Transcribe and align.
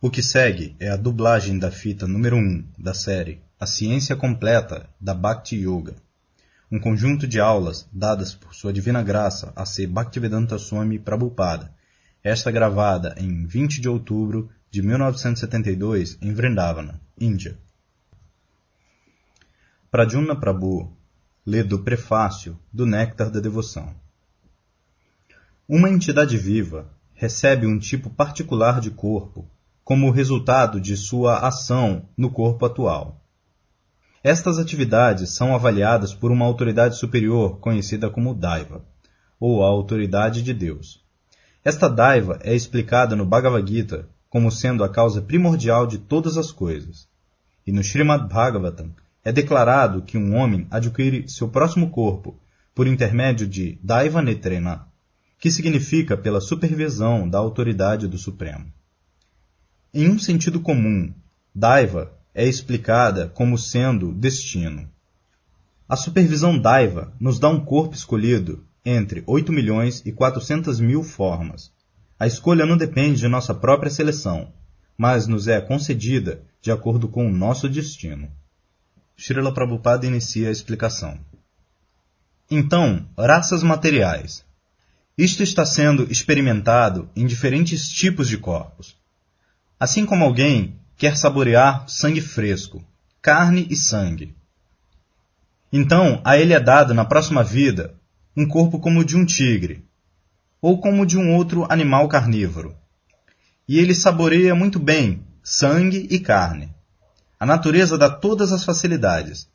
O 0.00 0.10
que 0.10 0.22
segue 0.22 0.76
é 0.78 0.88
a 0.90 0.96
dublagem 0.96 1.58
da 1.58 1.72
fita 1.72 2.06
número 2.06 2.36
1 2.36 2.66
da 2.78 2.94
série 2.94 3.42
A 3.58 3.66
Ciência 3.66 4.14
Completa 4.14 4.88
da 5.00 5.12
Bhakti 5.12 5.56
Yoga, 5.56 5.96
um 6.70 6.78
conjunto 6.78 7.26
de 7.26 7.40
aulas 7.40 7.84
dadas 7.92 8.32
por 8.32 8.54
Sua 8.54 8.72
Divina 8.72 9.02
Graça 9.02 9.52
a 9.56 9.66
ser 9.66 9.88
Bhaktivedanta 9.88 10.56
Swami 10.56 11.00
Prabhupada, 11.00 11.74
esta 12.22 12.48
gravada 12.52 13.16
em 13.18 13.44
20 13.44 13.80
de 13.80 13.88
outubro 13.88 14.48
de 14.70 14.82
1972 14.82 16.16
em 16.22 16.32
Vrindavana, 16.32 17.00
Índia. 17.20 17.58
Pradyumna 19.90 20.36
Prabhu 20.36 20.96
lê 21.44 21.64
do 21.64 21.80
prefácio 21.80 22.56
do 22.72 22.86
Néctar 22.86 23.32
da 23.32 23.40
Devoção. 23.40 23.92
Uma 25.68 25.90
entidade 25.90 26.38
viva 26.38 26.88
recebe 27.14 27.66
um 27.66 27.80
tipo 27.80 28.08
particular 28.08 28.80
de 28.80 28.92
corpo 28.92 29.50
como 29.88 30.10
resultado 30.10 30.78
de 30.78 30.94
sua 30.98 31.38
ação 31.38 32.10
no 32.14 32.30
corpo 32.30 32.66
atual. 32.66 33.24
Estas 34.22 34.58
atividades 34.58 35.30
são 35.30 35.54
avaliadas 35.54 36.12
por 36.12 36.30
uma 36.30 36.44
autoridade 36.44 36.98
superior 36.98 37.58
conhecida 37.58 38.10
como 38.10 38.34
Daiva, 38.34 38.84
ou 39.40 39.64
a 39.64 39.66
autoridade 39.66 40.42
de 40.42 40.52
Deus. 40.52 41.02
Esta 41.64 41.88
Daiva 41.88 42.38
é 42.42 42.54
explicada 42.54 43.16
no 43.16 43.24
Bhagavad 43.24 43.66
Gita 43.66 44.06
como 44.28 44.50
sendo 44.50 44.84
a 44.84 44.90
causa 44.90 45.22
primordial 45.22 45.86
de 45.86 45.96
todas 45.96 46.36
as 46.36 46.52
coisas. 46.52 47.08
E 47.66 47.72
no 47.72 47.80
Srimad 47.80 48.28
Bhagavatam 48.28 48.90
é 49.24 49.32
declarado 49.32 50.02
que 50.02 50.18
um 50.18 50.36
homem 50.36 50.66
adquire 50.70 51.26
seu 51.30 51.48
próximo 51.48 51.88
corpo 51.88 52.38
por 52.74 52.86
intermédio 52.86 53.48
de 53.48 53.78
Daiva 53.82 54.20
Netrena, 54.20 54.86
que 55.40 55.50
significa 55.50 56.14
pela 56.14 56.42
supervisão 56.42 57.26
da 57.26 57.38
autoridade 57.38 58.06
do 58.06 58.18
Supremo. 58.18 58.70
Em 59.92 60.06
um 60.10 60.18
sentido 60.18 60.60
comum, 60.60 61.14
daiva 61.54 62.12
é 62.34 62.46
explicada 62.46 63.26
como 63.28 63.56
sendo 63.56 64.12
destino. 64.12 64.86
A 65.88 65.96
supervisão 65.96 66.58
daiva 66.58 67.14
nos 67.18 67.38
dá 67.38 67.48
um 67.48 67.64
corpo 67.64 67.94
escolhido 67.94 68.62
entre 68.84 69.24
8 69.26 69.50
milhões 69.50 70.02
e 70.04 70.12
400 70.12 70.78
mil 70.78 71.02
formas. 71.02 71.72
A 72.20 72.26
escolha 72.26 72.66
não 72.66 72.76
depende 72.76 73.20
de 73.20 73.28
nossa 73.28 73.54
própria 73.54 73.90
seleção, 73.90 74.52
mas 74.96 75.26
nos 75.26 75.48
é 75.48 75.58
concedida 75.58 76.42
de 76.60 76.70
acordo 76.70 77.08
com 77.08 77.26
o 77.26 77.32
nosso 77.32 77.66
destino. 77.66 78.30
Srila 79.16 79.54
Prabhupada 79.54 80.06
inicia 80.06 80.48
a 80.48 80.52
explicação. 80.52 81.18
Então, 82.50 83.08
raças 83.18 83.62
materiais. 83.62 84.44
Isto 85.16 85.42
está 85.42 85.64
sendo 85.64 86.10
experimentado 86.12 87.08
em 87.16 87.26
diferentes 87.26 87.88
tipos 87.88 88.28
de 88.28 88.36
corpos. 88.36 88.98
Assim 89.78 90.04
como 90.04 90.24
alguém 90.24 90.76
quer 90.96 91.16
saborear 91.16 91.88
sangue 91.88 92.20
fresco, 92.20 92.84
carne 93.22 93.66
e 93.70 93.76
sangue. 93.76 94.34
Então, 95.72 96.20
a 96.24 96.36
ele 96.36 96.52
é 96.52 96.58
dado 96.58 96.92
na 96.94 97.04
próxima 97.04 97.44
vida 97.44 97.94
um 98.36 98.46
corpo 98.46 98.80
como 98.80 99.00
o 99.00 99.04
de 99.04 99.16
um 99.16 99.24
tigre, 99.24 99.84
ou 100.60 100.80
como 100.80 101.06
de 101.06 101.16
um 101.16 101.34
outro 101.34 101.66
animal 101.70 102.08
carnívoro. 102.08 102.74
E 103.68 103.78
ele 103.78 103.94
saboreia 103.94 104.54
muito 104.54 104.78
bem 104.78 105.22
sangue 105.42 106.08
e 106.10 106.18
carne. 106.18 106.74
A 107.38 107.46
natureza 107.46 107.96
dá 107.96 108.10
todas 108.10 108.52
as 108.52 108.64
facilidades. 108.64 109.48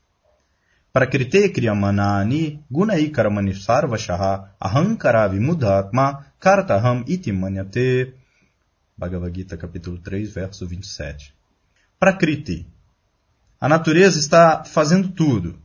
Prakrite 0.93 1.49
kriyamanani 1.49 2.63
gunaikaramani 2.71 3.55
sarvashaha 3.55 4.55
ahankaravi 4.59 5.39
mudhatma 5.39 6.25
kartaham 6.39 7.03
iti 7.07 7.31
manyate 7.31 8.13
Bhagavad 8.95 9.35
Gita, 9.35 9.57
capítulo 9.57 9.97
3, 9.97 10.31
verso 10.31 10.67
27. 10.67 11.33
Prakriti. 11.99 12.67
A 13.59 13.67
natureza 13.67 14.19
está 14.19 14.63
fazendo 14.63 15.09
tudo. 15.09 15.57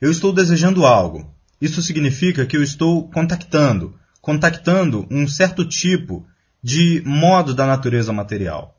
Eu 0.00 0.10
estou 0.10 0.32
desejando 0.32 0.84
algo. 0.84 1.32
Isso 1.60 1.80
significa 1.80 2.44
que 2.44 2.56
eu 2.56 2.62
estou 2.62 3.08
contactando, 3.08 3.94
contactando 4.20 5.06
um 5.10 5.26
certo 5.26 5.64
tipo 5.64 6.26
de 6.62 7.02
modo 7.06 7.54
da 7.54 7.66
natureza 7.66 8.12
material. 8.12 8.78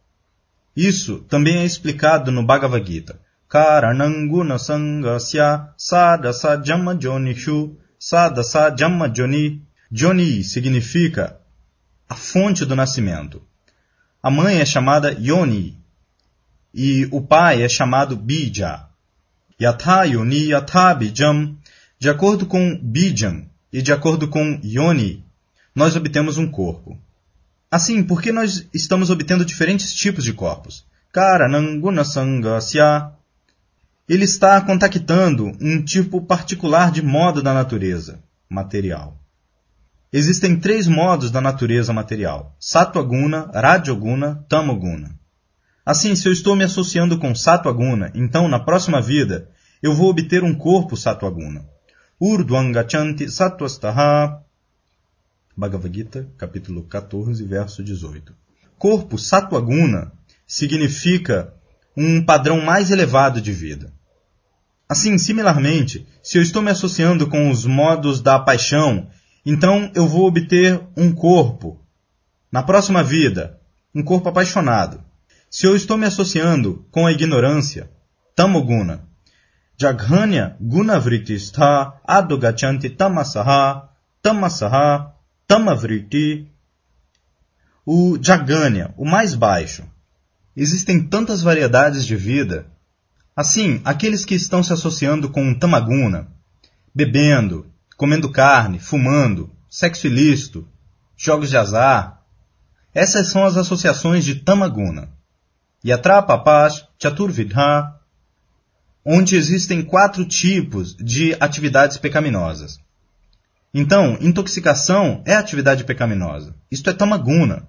Isso 0.76 1.20
também 1.22 1.58
é 1.58 1.66
explicado 1.66 2.32
no 2.32 2.46
Bhagavad 2.46 2.86
Gita. 2.86 3.20
Karananguna 3.50 4.60
sangasya 4.60 5.74
sadasa 5.78 6.62
jamma 6.64 6.96
jonishu 6.96 7.78
sadasa 7.98 8.70
jamma 8.78 9.08
joni. 9.10 9.64
Joni 9.92 10.44
significa 10.44 11.40
a 12.08 12.16
fonte 12.16 12.66
do 12.66 12.76
nascimento. 12.76 13.42
A 14.26 14.32
mãe 14.32 14.58
é 14.58 14.66
chamada 14.66 15.12
Yoni 15.12 15.78
e 16.74 17.08
o 17.12 17.22
pai 17.22 17.62
é 17.62 17.70
chamado 17.70 18.16
Bija. 18.18 18.88
Yatha 19.62 20.04
Yoni 20.06 20.48
Yatha 20.48 20.96
Bijam. 20.96 21.56
De 22.00 22.10
acordo 22.10 22.48
com 22.48 22.76
Bijam 22.76 23.46
e 23.72 23.84
de 23.84 23.94
acordo 23.94 24.28
com 24.28 24.60
Yoni, 24.64 25.24
nós 25.76 25.96
obtemos 25.96 26.40
um 26.40 26.50
corpo. 26.50 27.00
Assim, 27.70 28.02
por 28.02 28.20
que 28.20 28.32
nós 28.32 28.68
estamos 28.74 29.12
obtendo 29.12 29.46
diferentes 29.46 29.94
tipos 29.94 30.24
de 30.24 30.34
corpos? 30.34 30.84
Karananguna 31.12 32.04
Sangasya. 32.04 33.12
Ele 34.10 34.24
está 34.24 34.60
contactando 34.60 35.56
um 35.62 35.86
tipo 35.86 36.20
particular 36.20 36.90
de 36.90 37.04
modo 37.04 37.44
da 37.44 37.54
natureza 37.54 38.18
material. 38.50 39.20
Existem 40.18 40.58
três 40.58 40.88
modos 40.88 41.30
da 41.30 41.42
natureza 41.42 41.92
material: 41.92 42.56
Sattva-guna, 42.58 43.52
Rajoguna, 43.54 44.46
Tamoguna. 44.48 45.20
Assim, 45.86 46.16
se 46.16 46.26
eu 46.26 46.32
estou 46.32 46.56
me 46.56 46.64
associando 46.64 47.20
com 47.20 47.36
Sattva-guna, 47.36 48.14
então 48.16 48.48
na 48.48 48.58
próxima 48.58 49.02
vida 49.02 49.50
eu 49.84 49.94
vou 49.94 50.10
obter 50.10 50.42
um 50.42 50.56
corpo 50.56 50.96
Sattva-guna. 50.96 51.66
Urdvangachanti 52.18 53.30
Sattvastaha. 53.30 54.42
Bhagavad 55.54 55.94
Gita, 55.94 56.26
capítulo 56.38 56.84
14, 56.84 57.44
verso 57.44 57.84
18. 57.84 58.34
Corpo 58.78 59.18
Sattva-guna 59.18 60.14
significa 60.48 61.54
um 61.98 62.24
padrão 62.24 62.62
mais 62.62 62.90
elevado 62.90 63.42
de 63.42 63.52
vida. 63.52 63.92
Assim, 64.88 65.18
similarmente, 65.18 66.08
se 66.24 66.38
eu 66.38 66.42
estou 66.42 66.62
me 66.62 66.72
associando 66.72 67.28
com 67.28 67.50
os 67.50 67.66
modos 67.66 68.22
da 68.22 68.40
paixão 68.40 69.10
então 69.46 69.92
eu 69.94 70.08
vou 70.08 70.28
obter 70.28 70.82
um 70.98 71.14
corpo. 71.14 71.80
Na 72.52 72.64
próxima 72.64 73.04
vida, 73.04 73.60
um 73.94 74.02
corpo 74.02 74.30
apaixonado. 74.30 75.04
Se 75.50 75.68
eu 75.68 75.76
estou 75.76 75.98
me 75.98 76.06
associando 76.06 76.86
com 76.90 77.06
a 77.06 77.12
ignorância, 77.12 77.90
tamoguna. 78.36 79.08
Jaghanya 79.78 80.56
gunavriti-stha 80.60 81.94
adogachanti 82.04 82.90
tamasaha 82.90 83.90
tamasaha 84.22 85.14
tamavriti. 85.48 86.52
O 87.86 88.18
Jaganya, 88.20 88.94
o 88.98 89.06
mais 89.06 89.36
baixo. 89.36 89.84
Existem 90.56 91.08
tantas 91.08 91.42
variedades 91.42 92.06
de 92.06 92.16
vida. 92.16 92.66
Assim, 93.36 93.82
aqueles 93.86 94.26
que 94.26 94.34
estão 94.34 94.64
se 94.64 94.74
associando 94.74 95.30
com 95.30 95.54
tamaguna, 95.54 96.28
bebendo, 96.94 97.70
comendo 97.98 98.30
carne, 98.30 98.80
fumando, 98.80 99.52
sexo 99.70 100.08
ilícito, 100.08 100.68
jogos 101.18 101.50
de 101.50 101.58
azar. 101.58 102.22
Essas 102.94 103.28
são 103.28 103.46
as 103.46 103.58
associações 103.58 104.24
de 104.24 104.36
Tamaguna. 104.36 105.10
Yatra 105.86 106.22
Papash 106.22 106.88
Chaturvidha, 107.02 107.94
onde 109.06 109.36
existem 109.36 109.84
quatro 109.84 110.26
tipos 110.26 110.96
de 110.96 111.36
atividades 111.40 111.98
pecaminosas. 111.98 112.80
Então, 113.72 114.18
intoxicação 114.22 115.22
é 115.26 115.36
atividade 115.36 115.84
pecaminosa. 115.84 116.56
Isto 116.72 116.90
é 116.90 116.94
tamaguna. 116.94 117.68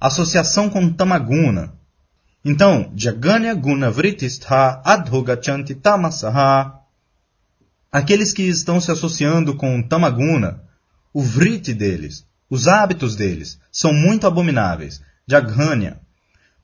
Associação 0.00 0.70
com 0.70 0.90
tamaguna. 0.90 1.74
Então, 2.42 2.90
Jaganya 2.96 3.54
Guna 3.54 3.90
Vritistha 3.90 4.80
Adhogachanti 4.82 5.74
Tamasaha 5.74 6.79
aqueles 7.90 8.32
que 8.32 8.42
estão 8.42 8.80
se 8.80 8.90
associando 8.90 9.54
com 9.54 9.82
Tamaguna, 9.82 10.62
o 11.12 11.22
vrite 11.22 11.74
deles, 11.74 12.24
os 12.48 12.68
hábitos 12.68 13.16
deles, 13.16 13.58
são 13.70 13.92
muito 13.92 14.26
abomináveis. 14.26 15.02
Jaghanya. 15.26 16.00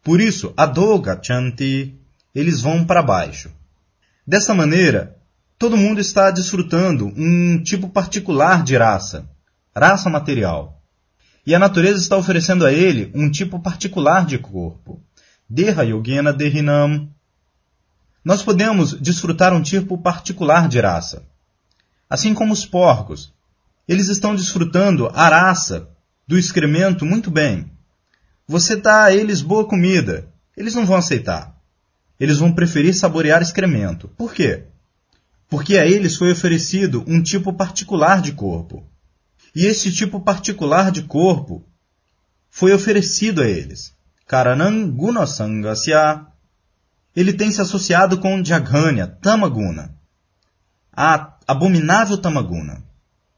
Por 0.02 0.20
isso, 0.20 0.52
Adoga 0.56 1.18
Chanti, 1.22 1.94
eles 2.34 2.60
vão 2.60 2.84
para 2.84 3.02
baixo. 3.02 3.50
Dessa 4.26 4.54
maneira, 4.54 5.16
todo 5.58 5.76
mundo 5.76 6.00
está 6.00 6.30
desfrutando 6.30 7.12
um 7.16 7.62
tipo 7.62 7.88
particular 7.88 8.62
de 8.62 8.76
raça, 8.76 9.28
raça 9.74 10.10
material. 10.10 10.82
E 11.46 11.54
a 11.54 11.58
natureza 11.58 12.00
está 12.00 12.16
oferecendo 12.16 12.66
a 12.66 12.72
ele 12.72 13.10
um 13.14 13.30
tipo 13.30 13.60
particular 13.60 14.26
de 14.26 14.36
corpo. 14.36 15.00
Deha 15.48 15.82
Yogena 15.84 16.32
Dehinam, 16.32 17.08
nós 18.26 18.42
podemos 18.42 19.00
desfrutar 19.00 19.54
um 19.54 19.62
tipo 19.62 19.96
particular 19.96 20.66
de 20.66 20.80
raça. 20.80 21.22
Assim 22.10 22.34
como 22.34 22.52
os 22.52 22.66
porcos. 22.66 23.32
Eles 23.86 24.08
estão 24.08 24.34
desfrutando 24.34 25.06
a 25.14 25.28
raça 25.28 25.88
do 26.26 26.36
excremento 26.36 27.06
muito 27.06 27.30
bem. 27.30 27.70
você 28.44 28.74
dá 28.74 29.04
a 29.04 29.14
eles 29.14 29.42
boa 29.42 29.64
comida. 29.64 30.26
Eles 30.56 30.74
não 30.74 30.84
vão 30.84 30.96
aceitar. 30.96 31.56
Eles 32.18 32.38
vão 32.38 32.52
preferir 32.52 32.96
saborear 32.96 33.42
excremento. 33.42 34.08
Por 34.08 34.34
quê? 34.34 34.64
Porque 35.48 35.78
a 35.78 35.86
eles 35.86 36.16
foi 36.16 36.32
oferecido 36.32 37.04
um 37.06 37.22
tipo 37.22 37.52
particular 37.52 38.20
de 38.20 38.32
corpo. 38.32 38.84
E 39.54 39.66
esse 39.66 39.92
tipo 39.92 40.18
particular 40.18 40.90
de 40.90 41.02
corpo 41.02 41.64
foi 42.50 42.72
oferecido 42.72 43.40
a 43.40 43.46
eles. 43.46 43.94
Karanam 44.26 44.90
Gunasangasya. 44.90 46.26
Ele 47.16 47.32
tem 47.32 47.50
se 47.50 47.62
associado 47.62 48.18
com 48.18 48.44
Jaghanya, 48.44 49.06
Tamaguna, 49.06 49.96
a 50.92 51.34
abominável 51.48 52.18
Tamaguna. 52.18 52.84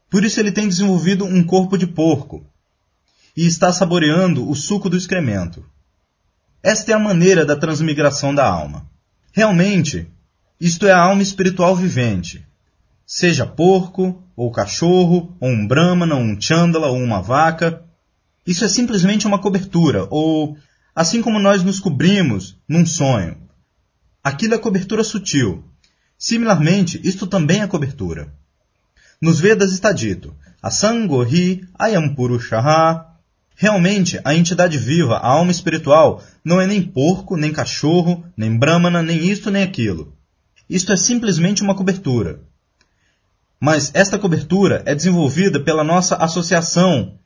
Por 0.09 0.25
isso 0.25 0.37
ele 0.37 0.51
tem 0.51 0.67
desenvolvido 0.67 1.23
um 1.23 1.41
corpo 1.41 1.77
de 1.77 1.87
porco 1.87 2.45
e 3.37 3.45
está 3.45 3.71
saboreando 3.71 4.49
o 4.49 4.53
suco 4.53 4.89
do 4.89 4.97
excremento. 4.97 5.65
Esta 6.61 6.91
é 6.91 6.95
a 6.95 6.99
maneira 6.99 7.45
da 7.45 7.55
transmigração 7.55 8.35
da 8.35 8.45
alma. 8.45 8.85
Realmente, 9.31 10.11
isto 10.59 10.85
é 10.85 10.91
a 10.91 11.01
alma 11.01 11.21
espiritual 11.21 11.73
vivente. 11.73 12.45
Seja 13.05 13.45
porco, 13.45 14.21
ou 14.35 14.51
cachorro, 14.51 15.37
ou 15.39 15.49
um 15.49 15.65
brahmana, 15.65 16.15
ou 16.15 16.21
um 16.21 16.39
chandala, 16.39 16.87
ou 16.87 16.97
uma 16.97 17.21
vaca. 17.21 17.81
Isso 18.45 18.65
é 18.65 18.67
simplesmente 18.67 19.25
uma 19.25 19.39
cobertura, 19.39 20.05
ou 20.09 20.57
assim 20.93 21.21
como 21.21 21.39
nós 21.39 21.63
nos 21.63 21.79
cobrimos 21.79 22.57
num 22.67 22.85
sonho. 22.85 23.48
Aquilo 24.23 24.53
é 24.53 24.57
cobertura 24.57 25.03
sutil. 25.03 25.63
Similarmente, 26.17 26.99
isto 27.03 27.25
também 27.25 27.61
é 27.61 27.67
cobertura. 27.67 28.33
Nos 29.21 29.39
Vedas 29.39 29.71
está 29.71 29.91
dito, 29.91 30.35
Asangohi 30.61 31.67
Ayampurushaha. 31.77 33.05
Realmente, 33.55 34.19
a 34.23 34.33
entidade 34.33 34.77
viva, 34.77 35.17
a 35.17 35.27
alma 35.27 35.51
espiritual, 35.51 36.23
não 36.43 36.59
é 36.61 36.67
nem 36.67 36.81
porco, 36.81 37.35
nem 37.35 37.51
cachorro, 37.51 38.25
nem 38.35 38.57
brahmana, 38.57 39.01
nem 39.01 39.17
isto, 39.29 39.51
nem 39.51 39.63
aquilo. 39.63 40.13
Isto 40.69 40.93
é 40.93 40.97
simplesmente 40.97 41.61
uma 41.61 41.75
cobertura. 41.75 42.41
Mas 43.59 43.91
esta 43.93 44.17
cobertura 44.17 44.83
é 44.85 44.95
desenvolvida 44.95 45.59
pela 45.59 45.83
nossa 45.83 46.15
associação 46.15 47.17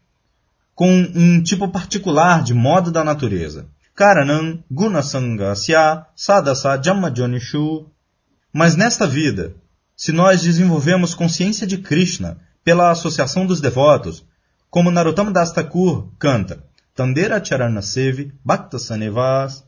com 0.74 0.92
um 0.92 1.42
tipo 1.42 1.68
particular 1.68 2.44
de 2.44 2.54
modo 2.54 2.92
da 2.92 3.04
natureza. 3.04 3.68
Karanam 3.96 4.64
Gunasangasya 4.72 6.06
Sadasa 6.16 6.82
Jammajonishu. 6.82 7.86
Mas 8.52 8.76
nesta 8.76 9.06
vida, 9.06 9.56
se 9.96 10.12
nós 10.12 10.42
desenvolvemos 10.42 11.14
consciência 11.14 11.68
de 11.68 11.78
Krishna 11.78 12.38
pela 12.64 12.92
associação 12.92 13.46
dos 13.46 13.62
devotos, 13.62 14.26
como 14.70 14.90
Narottama 14.90 15.32
Das 15.32 15.52
Thakur 15.52 16.08
canta 16.18 16.64
Tandera 16.96 17.44
Charana 17.44 17.82
Sevi 17.82 18.34
Bhakta 18.44 18.80
Sanevas, 18.80 19.64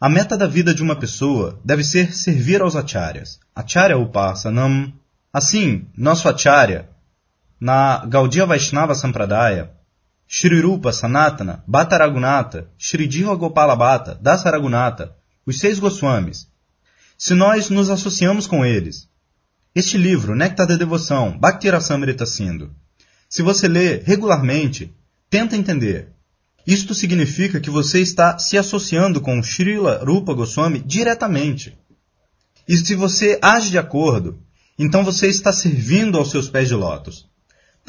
a 0.00 0.08
meta 0.08 0.36
da 0.36 0.46
vida 0.46 0.74
de 0.74 0.82
uma 0.82 0.96
pessoa 0.96 1.58
deve 1.64 1.84
ser 1.84 2.14
servir 2.14 2.62
aos 2.62 2.74
acharyas. 2.74 3.38
Acharya 3.54 3.98
Upasanam. 3.98 4.92
Assim, 5.32 5.86
nosso 5.96 6.28
acharya, 6.28 6.88
na 7.60 8.04
Gaudiya 8.06 8.46
Vaishnava 8.46 8.94
Sampradaya, 8.94 9.70
Shri 10.32 10.60
Rupa 10.60 10.92
Sanatana, 10.92 11.64
Bhatta 11.66 11.98
Raghunatha, 11.98 12.68
Shri 12.78 13.10
Jiva 13.10 13.34
Gopala 13.34 13.74
Bhatta, 13.74 14.16
Dasa 14.22 14.48
Raghunatha, 14.48 15.12
os 15.44 15.58
seis 15.58 15.80
Goswamis. 15.80 16.46
Se 17.18 17.34
nós 17.34 17.68
nos 17.68 17.90
associamos 17.90 18.46
com 18.46 18.64
eles, 18.64 19.08
este 19.74 19.98
livro, 19.98 20.36
Néctar 20.36 20.68
da 20.68 20.76
Devoção, 20.76 21.36
Bhakti 21.36 21.68
Rasamrita 21.68 22.24
Sindhu, 22.24 22.70
se 23.28 23.42
você 23.42 23.66
lê 23.66 23.96
regularmente, 24.04 24.94
tenta 25.28 25.56
entender. 25.56 26.12
Isto 26.64 26.94
significa 26.94 27.58
que 27.58 27.68
você 27.68 27.98
está 28.00 28.38
se 28.38 28.56
associando 28.56 29.20
com 29.20 29.42
Srila 29.42 30.00
Rupa 30.04 30.32
Goswami 30.32 30.78
diretamente. 30.78 31.76
E 32.68 32.76
se 32.76 32.94
você 32.94 33.36
age 33.42 33.70
de 33.70 33.78
acordo, 33.78 34.40
então 34.78 35.04
você 35.04 35.26
está 35.26 35.52
servindo 35.52 36.16
aos 36.16 36.30
seus 36.30 36.48
pés 36.48 36.68
de 36.68 36.74
lótus. 36.76 37.29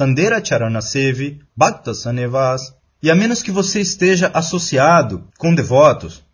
Tandera 0.02 0.44
Charana 0.44 0.82
Sevi, 0.82 1.40
Bhakta 1.56 1.94
Sanevas. 1.94 2.74
E 3.00 3.08
a 3.08 3.14
menos 3.14 3.40
que 3.40 3.52
você 3.52 3.80
esteja 3.80 4.32
associado 4.34 5.28
com 5.38 5.54
devotos, 5.54 6.24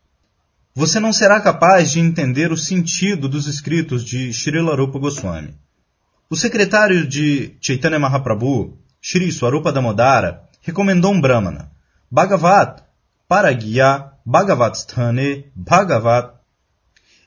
você 0.75 0.99
não 0.99 1.13
será 1.13 1.39
capaz 1.39 1.91
de 1.93 2.01
entender 2.01 2.51
o 2.51 2.57
sentido 2.57 3.29
dos 3.29 3.47
escritos 3.47 4.03
de 4.03 4.33
Srila 4.33 4.75
Rupa 4.75 4.99
Goswami. 4.99 5.55
O 6.31 6.35
secretário 6.35 7.07
de 7.07 7.59
Chaitanya 7.61 7.99
Mahaprabhu, 7.99 8.79
Sri 9.03 9.31
Swarupa 9.31 9.71
Damodara, 9.71 10.45
recomendou 10.63 11.13
um 11.13 11.21
Brahmana, 11.21 11.71
Bhagavat 12.11 12.83
Paragya 13.29 14.13
Bhagavat 14.25 14.79
Sthane 14.79 15.45
Bhagavat. 15.55 16.33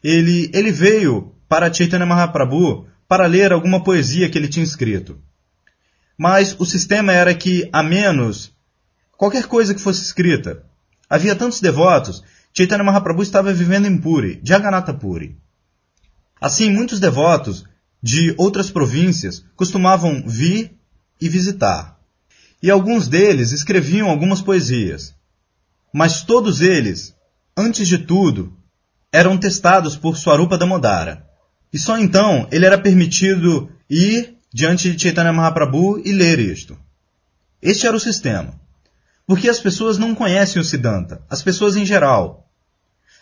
Ele, 0.04 0.50
ele 0.56 0.72
veio 0.72 1.36
para 1.48 1.72
Chaitanya 1.72 2.08
Mahaprabhu 2.08 2.88
para 3.08 3.28
ler 3.28 3.54
alguma 3.54 3.84
poesia 3.84 4.28
que 4.28 4.40
ele 4.40 4.48
tinha 4.48 4.64
escrito. 4.64 5.22
Mas 6.22 6.56
o 6.60 6.68
sistema 6.68 7.12
era 7.12 7.34
que, 7.34 7.68
a 7.74 7.82
menos 7.82 8.56
qualquer 9.18 9.48
coisa 9.48 9.74
que 9.74 9.82
fosse 9.82 10.04
escrita, 10.04 10.64
havia 11.10 11.36
tantos 11.36 11.60
devotos 11.60 12.24
Chaitanya 12.56 12.84
Mahaprabhu 12.84 13.24
estava 13.24 13.52
vivendo 13.52 13.88
em 13.88 13.98
Puri, 13.98 14.40
Jagannatha 14.44 14.94
Puri. 14.94 15.36
Assim, 16.40 16.72
muitos 16.72 17.00
devotos 17.00 17.66
de 18.04 18.36
outras 18.38 18.70
províncias 18.70 19.44
costumavam 19.56 20.24
vir 20.24 20.78
e 21.20 21.28
visitar. 21.28 21.98
E 22.62 22.70
alguns 22.70 23.08
deles 23.08 23.52
escreviam 23.52 24.08
algumas 24.08 24.44
poesias. 24.44 25.16
Mas 25.92 26.22
todos 26.22 26.62
eles, 26.62 27.16
antes 27.58 27.88
de 27.88 27.98
tudo, 27.98 28.56
eram 29.12 29.40
testados 29.40 29.98
por 29.98 30.16
Swarupa 30.16 30.56
Damodara. 30.56 31.28
E 31.74 31.80
só 31.80 31.98
então 31.98 32.48
ele 32.52 32.68
era 32.68 32.78
permitido 32.78 33.72
ir 33.90 34.40
diante 34.54 34.92
de 34.92 35.02
Chaitanya 35.02 35.32
Mahaprabhu 35.32 36.02
e 36.04 36.12
ler 36.12 36.40
isto. 36.40 36.78
Este 37.62 37.88
era 37.88 37.96
o 37.96 38.00
sistema. 38.00 38.60
Porque 39.26 39.48
as 39.48 39.60
pessoas 39.60 39.98
não 39.98 40.14
conhecem 40.14 40.62
o 40.62 40.66
Siddhanta, 40.66 41.22
as 41.30 41.42
pessoas 41.42 41.76
em 41.76 41.86
geral. 41.86 42.50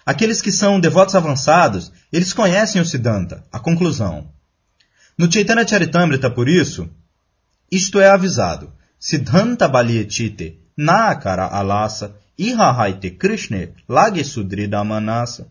Aqueles 0.06 0.42
que 0.42 0.52
são 0.52 0.80
devotos 0.80 1.14
avançados, 1.14 1.92
eles 2.12 2.34
conhecem 2.34 2.82
o 2.82 2.86
Siddhanta, 2.86 3.44
a 3.52 3.60
conclusão. 3.60 4.28
No 5.18 5.32
Chaitanya 5.32 5.68
Charitamrita, 5.68 6.32
por 6.32 6.50
isso, 6.50 6.90
isto 7.72 8.00
é 8.00 8.10
avisado. 8.10 8.72
Siddhanta 9.00 9.68
Balietite, 9.68 10.60
Nakara 10.76 11.46
Alasa, 11.46 12.16
Ihahaite 12.38 13.12
Krishna, 13.12 13.70
Lage 13.88 14.24
Sudrida 14.24 14.84
Manasa. 14.84 15.48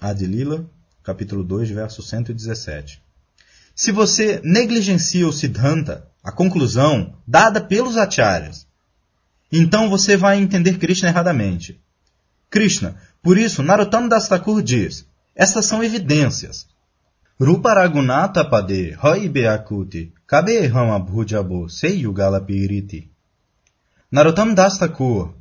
Adilila, 0.00 0.64
capítulo 1.02 1.42
2, 1.42 1.70
verso 1.70 2.02
117. 2.02 3.02
Se 3.74 3.90
você 3.90 4.40
negligencia 4.44 5.26
o 5.26 5.32
Siddhanta, 5.32 6.06
a 6.22 6.30
conclusão 6.30 7.14
dada 7.26 7.60
pelos 7.60 7.96
acharyas, 7.96 8.66
então 9.50 9.90
você 9.90 10.16
vai 10.16 10.38
entender 10.38 10.78
Krishna 10.78 11.08
erradamente. 11.08 11.80
Krishna, 12.50 12.96
por 13.22 13.38
isso, 13.38 13.62
Narottam 13.62 14.08
Das 14.08 14.28
Thakur 14.28 14.62
diz, 14.62 15.06
estas 15.34 15.66
são 15.66 15.82
evidências. 15.82 16.66
Rupa 17.40 17.74
Ragunata 17.74 18.44
Pade 18.44 18.96
Beakuti 19.30 20.12
Kabe 20.26 20.66
Rama 20.66 20.98
Bhujabo 20.98 21.68
Seiyugala 21.68 22.40
Piriti. 22.40 23.10
Narottam 24.10 24.54
Das 24.54 24.78
Thakur, 24.78 25.34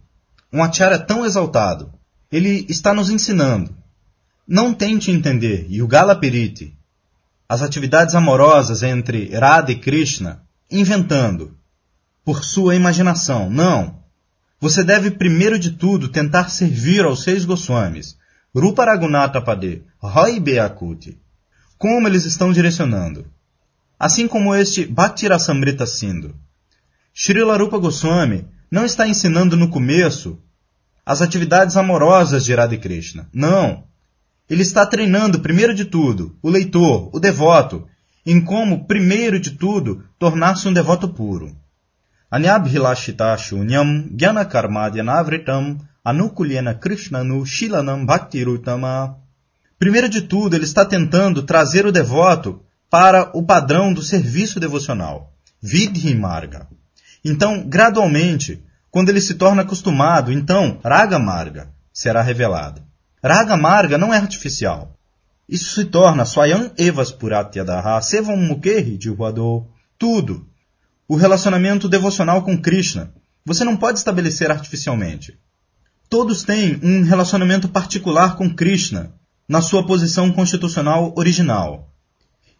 um 0.51 0.63
acharya 0.63 0.97
tão 1.00 1.25
exaltado, 1.25 1.93
ele 2.31 2.65
está 2.69 2.93
nos 2.93 3.09
ensinando. 3.09 3.75
Não 4.47 4.73
tente 4.73 5.11
entender 5.11 5.67
Yugala 5.69 6.15
Piriti, 6.15 6.77
as 7.51 7.62
atividades 7.62 8.15
amorosas 8.15 8.81
entre 8.81 9.27
Radha 9.38 9.74
e 9.74 9.75
Krishna, 9.75 10.41
inventando, 10.72 11.58
por 12.24 12.46
sua 12.46 12.75
imaginação. 12.75 13.50
Não. 13.50 14.05
Você 14.58 14.86
deve 14.86 15.12
primeiro 15.12 15.60
de 15.60 15.72
tudo 15.72 16.08
tentar 16.08 16.50
servir 16.50 17.03
aos 17.03 17.24
seis 17.24 17.43
Goswamis, 17.43 18.15
Rupa 18.55 18.86
Raghunatha 18.86 19.41
Pade, 19.41 19.84
Roy 20.00 20.39
Beakuti. 20.39 21.20
Como 21.77 22.08
eles 22.08 22.24
estão 22.24 22.53
direcionando? 22.53 23.25
Assim 24.00 24.29
como 24.29 24.55
este 24.55 24.86
Bhaktirasamrita 24.86 25.86
Sindhu. 25.86 26.34
Srila 27.13 27.58
Rupa 27.58 27.77
Goswami 27.79 28.48
não 28.72 28.86
está 28.86 29.05
ensinando 29.05 29.58
no 29.58 29.67
começo 29.67 30.39
as 31.05 31.22
atividades 31.22 31.75
amorosas 31.75 32.46
de 32.46 32.55
Radha 32.55 32.77
Krishna. 32.77 33.27
Não. 33.34 33.90
Ele 34.51 34.63
está 34.63 34.86
treinando, 34.86 35.39
primeiro 35.39 35.74
de 35.74 35.86
tudo, 35.86 36.36
o 36.43 36.50
leitor, 36.50 37.10
o 37.13 37.22
devoto, 37.22 37.88
em 38.25 38.41
como, 38.41 38.86
primeiro 38.86 39.39
de 39.39 39.51
tudo, 39.51 40.03
tornar-se 40.20 40.67
um 40.67 40.74
devoto 40.74 41.08
puro. 41.08 41.55
Anyabhilashita 42.29 43.38
shunyam 43.38 44.10
jnana 44.12 44.43
karmadyanavritam 44.43 45.77
krishnanu 46.81 47.46
shilanam 47.46 48.05
bhaktirutama. 48.05 49.15
Primeiro 49.79 50.10
de 50.10 50.24
tudo, 50.24 50.53
ele 50.53 50.65
está 50.65 50.84
tentando 50.84 51.43
trazer 51.43 51.86
o 51.86 51.91
devoto 51.91 52.62
para 52.89 53.31
o 53.34 53.41
padrão 53.43 53.93
do 53.93 54.01
serviço 54.01 54.60
devocional, 54.60 55.31
vidhi 55.62 56.13
marga. 56.13 56.67
Então, 57.24 57.63
gradualmente, 57.70 58.62
quando 58.89 59.12
ele 59.12 59.22
se 59.22 59.36
torna 59.36 59.62
acostumado, 59.62 60.29
então 60.29 60.77
Raga 60.84 61.17
Marga 61.17 61.70
será 61.93 62.22
revelado. 62.22 62.90
Raga 63.23 63.55
Marga 63.55 63.97
não 63.97 64.13
é 64.13 64.17
artificial. 64.17 64.97
Isso 65.47 65.75
se 65.75 65.85
torna 65.85 66.25
Swayam 66.25 66.71
Evas 66.77 67.11
Puratyadaha 67.11 68.01
Sevam 68.01 68.37
Mukherjee 68.37 68.99
Jivado. 68.99 69.67
Tudo. 69.97 70.47
O 71.07 71.15
relacionamento 71.15 71.87
devocional 71.87 72.41
com 72.41 72.59
Krishna. 72.59 73.13
Você 73.45 73.63
não 73.63 73.77
pode 73.77 73.99
estabelecer 73.99 74.49
artificialmente. 74.49 75.37
Todos 76.09 76.43
têm 76.43 76.79
um 76.83 77.03
relacionamento 77.03 77.69
particular 77.69 78.35
com 78.35 78.53
Krishna, 78.53 79.13
na 79.47 79.61
sua 79.61 79.85
posição 79.85 80.31
constitucional 80.31 81.13
original. 81.15 81.89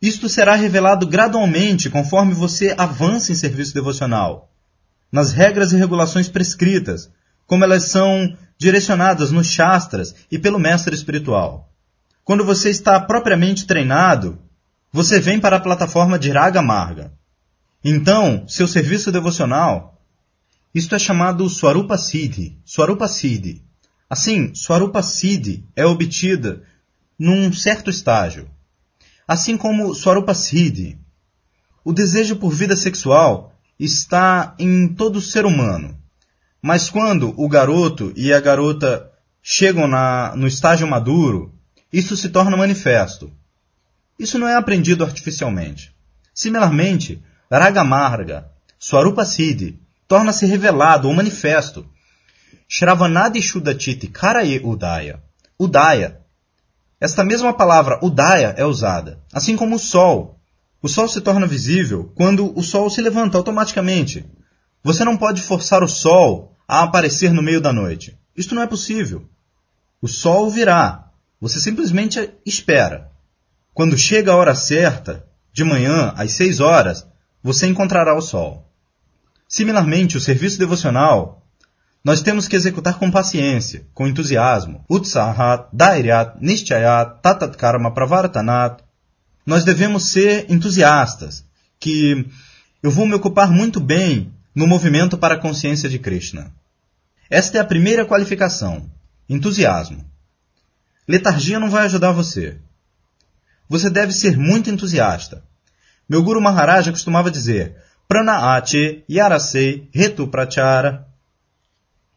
Isto 0.02 0.28
será 0.30 0.56
revelado 0.56 1.08
gradualmente 1.08 1.90
conforme 1.90 2.34
você 2.34 2.74
avança 2.78 3.32
em 3.32 3.36
serviço 3.36 3.74
devocional, 3.74 4.52
nas 5.12 5.32
regras 5.32 5.74
e 5.74 5.78
regulações 5.78 6.30
prescritas, 6.30 7.10
como 7.46 7.64
elas 7.64 7.86
são 7.86 8.36
direcionadas 8.62 9.32
nos 9.32 9.48
Shastras 9.48 10.14
e 10.32 10.38
pelo 10.38 10.60
mestre 10.60 10.94
espiritual. 10.94 11.74
Quando 12.24 12.46
você 12.46 12.70
está 12.70 13.00
propriamente 13.00 13.66
treinado, 13.66 14.38
você 14.92 15.20
vem 15.20 15.40
para 15.40 15.56
a 15.56 15.60
plataforma 15.60 16.20
de 16.20 16.30
Raga 16.30 16.62
Marga. 16.62 17.12
Então, 17.84 18.48
seu 18.48 18.68
serviço 18.68 19.12
devocional, 19.12 20.00
isto 20.76 20.94
é 20.94 21.00
chamado 21.00 21.50
Swarupa 21.50 21.98
Siddhi. 21.98 22.60
Swarupa 22.64 23.08
Siddhi. 23.08 23.64
Assim, 24.08 24.54
Swarupa 24.54 25.02
Siddhi 25.02 25.66
é 25.76 25.84
obtida 25.84 26.62
num 27.18 27.52
certo 27.52 27.90
estágio. 27.90 28.48
Assim 29.28 29.58
como 29.58 29.96
Swarupa 29.96 30.36
Siddhi. 30.36 31.00
O 31.84 31.92
desejo 31.92 32.36
por 32.36 32.54
vida 32.54 32.76
sexual 32.76 33.56
está 33.80 34.54
em 34.60 34.88
todo 34.88 35.20
ser 35.20 35.48
humano. 35.48 36.00
Mas 36.62 36.90
quando 36.90 37.34
o 37.38 37.50
garoto 37.50 38.14
e 38.16 38.32
a 38.32 38.40
garota 38.40 39.10
chegam 39.42 39.88
na, 39.88 40.36
no 40.36 40.48
estágio 40.48 40.88
maduro, 40.88 41.52
isso 41.92 42.16
se 42.16 42.30
torna 42.30 42.56
manifesto. 42.56 43.32
Isso 44.20 44.38
não 44.38 44.48
é 44.48 44.56
aprendido 44.56 45.04
artificialmente. 45.04 45.92
Similarmente, 46.34 47.22
Ragamarga, 47.52 48.48
Swarupa 48.80 49.26
Siddhi, 49.26 49.80
torna-se 50.08 50.46
revelado 50.46 51.08
ou 51.08 51.14
manifesto. 51.14 51.86
Shravanadi 52.70 53.42
Shudachiti 53.42 54.08
Karaye 54.08 54.62
Udaya. 54.64 55.20
Udaya. 55.60 56.22
Esta 57.00 57.24
mesma 57.24 57.52
palavra 57.54 58.00
Udaya 58.04 58.54
é 58.56 58.64
usada, 58.64 59.20
assim 59.34 59.56
como 59.56 59.76
o 59.76 59.80
Sol. 59.80 60.40
O 60.82 60.88
Sol 60.88 61.08
se 61.08 61.20
torna 61.22 61.48
visível 61.48 62.12
quando 62.16 62.58
o 62.58 62.62
Sol 62.62 62.90
se 62.90 63.02
levanta 63.02 63.38
automaticamente. 63.38 64.26
Você 64.84 65.04
não 65.04 65.18
pode 65.18 65.42
forçar 65.42 65.84
o 65.84 65.88
Sol 65.88 66.51
a 66.72 66.84
aparecer 66.84 67.34
no 67.34 67.42
meio 67.42 67.60
da 67.60 67.74
noite. 67.74 68.18
Isto 68.34 68.56
não 68.56 68.62
é 68.62 68.66
possível. 68.66 69.28
O 70.02 70.08
Sol 70.08 70.50
virá, 70.50 71.12
você 71.38 71.60
simplesmente 71.60 72.32
espera. 72.46 73.12
Quando 73.74 73.98
chega 73.98 74.32
a 74.32 74.38
hora 74.38 74.56
certa, 74.56 75.26
de 75.52 75.66
manhã, 75.66 76.14
às 76.16 76.32
seis 76.32 76.62
horas, 76.62 77.06
você 77.44 77.68
encontrará 77.68 78.16
o 78.16 78.22
sol. 78.22 78.72
Similarmente, 79.50 80.16
o 80.16 80.22
serviço 80.22 80.58
devocional, 80.58 81.46
nós 82.06 82.22
temos 82.22 82.48
que 82.48 82.56
executar 82.56 82.98
com 82.98 83.12
paciência, 83.12 83.86
com 83.94 84.08
entusiasmo. 84.08 84.86
Utsahat, 84.90 85.68
Dairyat, 85.74 86.38
Nishchayat, 86.40 87.22
Tatat 87.22 87.58
Karma, 87.58 87.94
Pravartanat. 87.94 88.82
Nós 89.46 89.66
devemos 89.66 90.06
ser 90.06 90.50
entusiastas, 90.50 91.46
que 91.78 92.26
eu 92.82 92.90
vou 92.90 93.06
me 93.06 93.16
ocupar 93.16 93.52
muito 93.52 93.82
bem 93.82 94.32
no 94.56 94.66
movimento 94.66 95.18
para 95.18 95.36
a 95.36 95.40
consciência 95.40 95.90
de 95.90 96.00
Krishna. 96.00 96.54
Esta 97.32 97.60
é 97.60 97.62
a 97.62 97.66
primeira 97.66 98.06
qualificação, 98.06 98.92
entusiasmo. 99.30 100.04
Letargia 101.08 101.62
não 101.62 101.70
vai 101.70 101.86
ajudar 101.86 102.12
você. 102.12 102.60
Você 103.70 103.90
deve 103.90 104.12
ser 104.12 104.38
muito 104.38 104.70
entusiasta. 104.70 105.42
Meu 106.10 106.22
Guru 106.22 106.42
Maharaja 106.42 106.92
costumava 106.92 107.32
dizer: 107.32 107.78
Pranaate 108.06 109.06
Yarasei 109.10 109.88
Retu 109.94 110.28
Prachara. 110.28 111.08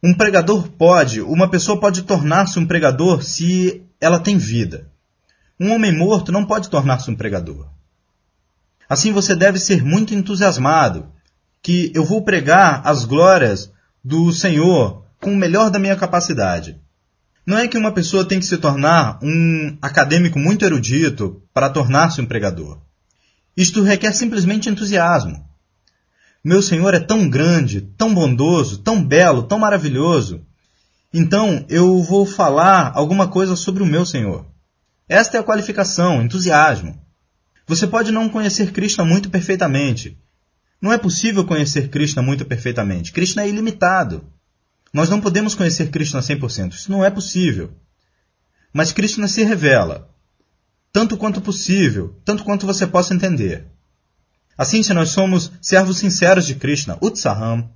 Um 0.02 0.12
pregador 0.12 0.68
pode, 0.71 1.21
uma 1.21 1.49
pessoa 1.49 1.78
pode 1.78 2.02
tornar-se 2.02 2.59
um 2.59 2.66
pregador 2.66 3.23
se 3.23 3.85
ela 4.00 4.18
tem 4.18 4.37
vida. 4.37 4.90
Um 5.61 5.71
homem 5.71 5.97
morto 5.97 6.33
não 6.33 6.44
pode 6.44 6.68
tornar-se 6.68 7.09
um 7.09 7.14
pregador. 7.14 7.68
Assim 8.88 9.12
você 9.12 9.37
deve 9.37 9.61
ser 9.61 9.85
muito 9.85 10.12
entusiasmado, 10.12 11.06
que 11.62 11.92
eu 11.94 12.04
vou 12.04 12.23
pregar 12.23 12.83
as 12.85 13.04
glórias 13.04 13.71
do 14.02 14.33
Senhor 14.33 15.03
com 15.25 15.33
o 15.33 15.37
melhor 15.37 15.71
da 15.71 15.78
minha 15.78 15.97
capacidade. 15.97 16.78
Não 17.47 17.57
é 17.57 17.66
que 17.66 17.78
uma 17.78 17.93
pessoa 17.93 18.26
tem 18.26 18.38
que 18.38 18.45
se 18.45 18.59
tornar 18.59 19.19
um 19.23 19.76
acadêmico 19.81 20.38
muito 20.38 20.66
erudito 20.66 21.43
para 21.52 21.71
tornar-se 21.71 22.21
um 22.21 22.26
pregador. 22.26 22.78
Isto 23.57 23.83
requer 23.83 24.12
simplesmente 24.12 24.69
entusiasmo. 24.69 25.43
Meu 26.45 26.61
Senhor 26.61 26.93
é 26.93 27.00
tão 27.00 27.26
grande, 27.28 27.81
tão 27.81 28.14
bondoso, 28.14 28.78
tão 28.78 29.02
belo, 29.02 29.45
tão 29.45 29.59
maravilhoso. 29.59 30.45
Então 31.12 31.64
eu 31.71 32.02
vou 32.02 32.26
falar 32.26 32.93
alguma 32.95 33.26
coisa 33.26 33.57
sobre 33.57 33.83
o 33.83 33.87
meu 33.87 34.04
Senhor. 34.04 34.47
Esta 35.09 35.38
é 35.38 35.40
a 35.40 35.45
qualificação, 35.45 36.23
entusiasmo. 36.23 37.00
Você 37.66 37.87
pode 37.87 38.12
não 38.12 38.28
conhecer 38.28 38.73
Krishna 38.73 39.07
muito 39.07 39.31
perfeitamente. 39.31 40.19
Não 40.83 40.93
é 40.93 40.99
possível 40.99 41.47
conhecer 41.47 41.88
Krishna 41.88 42.21
muito 42.21 42.45
perfeitamente. 42.45 43.11
Krishna 43.11 43.45
é 43.45 43.49
ilimitado. 43.49 44.23
Nós 44.94 45.10
não 45.10 45.20
podemos 45.20 45.56
conhecer 45.56 45.90
Krishna 45.90 46.20
100%, 46.20 46.72
isso 46.72 46.92
não 46.92 47.04
é 47.04 47.10
possível. 47.10 47.72
Mas 48.72 48.92
Krishna 48.92 49.26
se 49.26 49.42
revela, 49.42 50.08
tanto 50.92 51.16
quanto 51.16 51.40
possível, 51.40 52.14
tanto 52.24 52.44
quanto 52.44 52.64
você 52.64 52.86
possa 52.86 53.12
entender. 53.12 53.66
Assim, 54.56 54.84
se 54.84 54.94
nós 54.94 55.08
somos 55.08 55.50
servos 55.60 55.98
sinceros 55.98 56.46
de 56.46 56.54
Krishna, 56.54 56.96
Utsaham, 57.02 57.68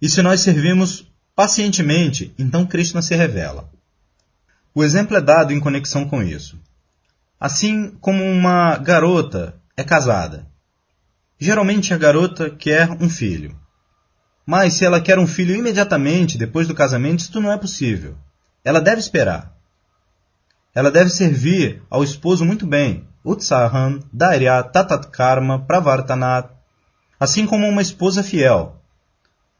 e 0.00 0.10
se 0.10 0.20
nós 0.20 0.40
servimos 0.40 1.10
pacientemente, 1.34 2.34
então 2.38 2.66
Krishna 2.66 3.00
se 3.00 3.14
revela. 3.14 3.70
O 4.74 4.84
exemplo 4.84 5.16
é 5.16 5.22
dado 5.22 5.54
em 5.54 5.60
conexão 5.60 6.06
com 6.06 6.22
isso. 6.22 6.60
Assim 7.40 7.92
como 7.98 8.22
uma 8.22 8.76
garota 8.76 9.58
é 9.74 9.82
casada. 9.82 10.46
Geralmente 11.38 11.94
a 11.94 11.98
garota 11.98 12.50
quer 12.50 12.90
um 12.90 13.08
filho. 13.08 13.58
Mas 14.50 14.74
se 14.74 14.84
ela 14.84 15.00
quer 15.00 15.16
um 15.16 15.28
filho 15.28 15.54
imediatamente 15.54 16.36
depois 16.36 16.66
do 16.66 16.74
casamento, 16.74 17.20
isto 17.20 17.40
não 17.40 17.52
é 17.52 17.56
possível. 17.56 18.16
Ela 18.64 18.80
deve 18.80 18.98
esperar. 18.98 19.52
Ela 20.74 20.90
deve 20.90 21.08
servir 21.08 21.80
ao 21.88 22.02
esposo 22.02 22.44
muito 22.44 22.66
bem. 22.66 23.06
Utsahan, 23.24 24.00
Darya, 24.12 24.60
Tatat 24.64 25.06
Karma, 25.06 25.60
Pravartanat. 25.60 26.50
Assim 27.20 27.46
como 27.46 27.64
uma 27.68 27.80
esposa 27.80 28.24
fiel. 28.24 28.74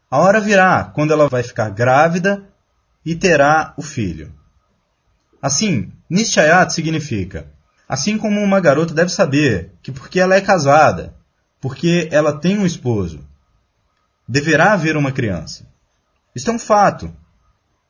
A 0.09 0.17
hora 0.17 0.41
virá 0.41 0.83
quando 0.83 1.13
ela 1.13 1.29
vai 1.29 1.41
ficar 1.41 1.69
grávida 1.69 2.43
e 3.05 3.15
terá 3.15 3.73
o 3.77 3.81
filho. 3.81 4.29
Assim, 5.41 5.89
Nishayat 6.09 6.73
significa 6.73 7.47
assim 7.87 8.17
como 8.17 8.41
uma 8.41 8.59
garota 8.59 8.93
deve 8.93 9.09
saber 9.09 9.71
que 9.81 9.91
porque 9.91 10.19
ela 10.19 10.35
é 10.35 10.41
casada, 10.41 11.13
porque 11.61 12.09
ela 12.11 12.37
tem 12.37 12.57
um 12.57 12.65
esposo, 12.65 13.25
deverá 14.31 14.71
haver 14.71 14.95
uma 14.95 15.11
criança. 15.11 15.67
Isto 16.33 16.51
é 16.51 16.53
um 16.53 16.59
fato. 16.59 17.13